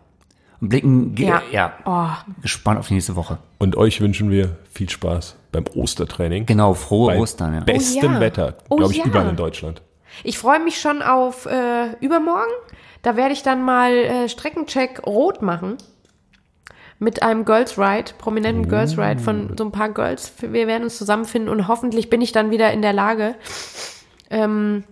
[0.61, 1.43] blicken ge- Ja.
[1.53, 1.73] ja.
[1.85, 3.39] Oh, gespannt auf die nächste Woche.
[3.59, 6.47] Und euch wünschen wir viel Spaß beim Ostertraining.
[6.47, 7.55] Genau, frohe Bei Ostern.
[7.55, 7.61] Ja.
[7.61, 8.21] bestem ja.
[8.21, 9.05] Wetter, Oh glaube ich, ja.
[9.05, 9.83] überall in Deutschland.
[10.25, 12.51] Ich freue mich schon auf äh, übermorgen.
[13.03, 15.77] Da werde ich dann mal äh, Streckencheck rot machen.
[17.01, 18.69] Mit einem Girls Ride, prominenten Oh.
[18.69, 20.33] Girls Ride von so ein paar Girls.
[20.41, 23.37] Wir werden uns zusammenfinden und hoffentlich bin ich dann wieder in der Lage,
[24.31, 24.83] ähm,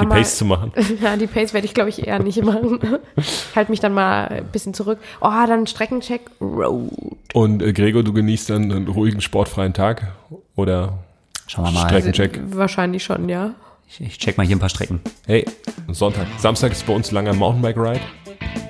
[0.00, 0.72] Die mal, Pace zu machen.
[1.02, 2.78] ja, die Pace werde ich, glaube ich, eher nicht machen.
[3.54, 4.98] halt mich dann mal ein bisschen zurück.
[5.20, 6.90] Oh, dann Streckencheck Road.
[7.34, 10.12] Und äh, Gregor, du genießt dann einen ruhigen, sportfreien Tag?
[10.56, 10.98] Oder
[11.46, 11.88] Schauen wir mal.
[11.88, 12.40] Streckencheck?
[12.50, 13.54] Wahrscheinlich schon, ja.
[13.88, 15.00] Ich, ich check mal hier ein paar Strecken.
[15.26, 15.44] Hey,
[15.88, 16.26] Sonntag.
[16.38, 18.00] Samstag ist bei uns ein langer Mountainbike-Ride.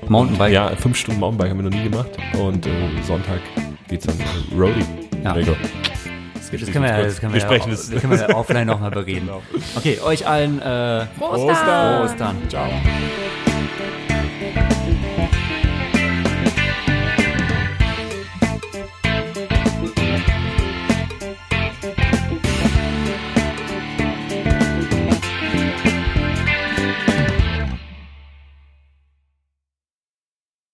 [0.08, 0.52] Mountainbike.
[0.52, 2.10] Ja, fünf Stunden Mountainbike haben wir noch nie gemacht.
[2.40, 2.70] Und äh,
[3.06, 3.40] Sonntag
[3.88, 4.84] geht's dann äh, Roadie.
[5.22, 5.32] Ja.
[5.32, 5.56] Gregor.
[6.60, 8.90] Das können wir, ja- das können wir, Wir sprechen ja, das können wir offline nochmal
[8.90, 9.28] bereden.
[9.76, 11.44] Okay, euch allen äh, Prost!
[11.44, 12.02] Ostern.
[12.04, 12.36] Ostern.
[12.48, 12.68] Ciao.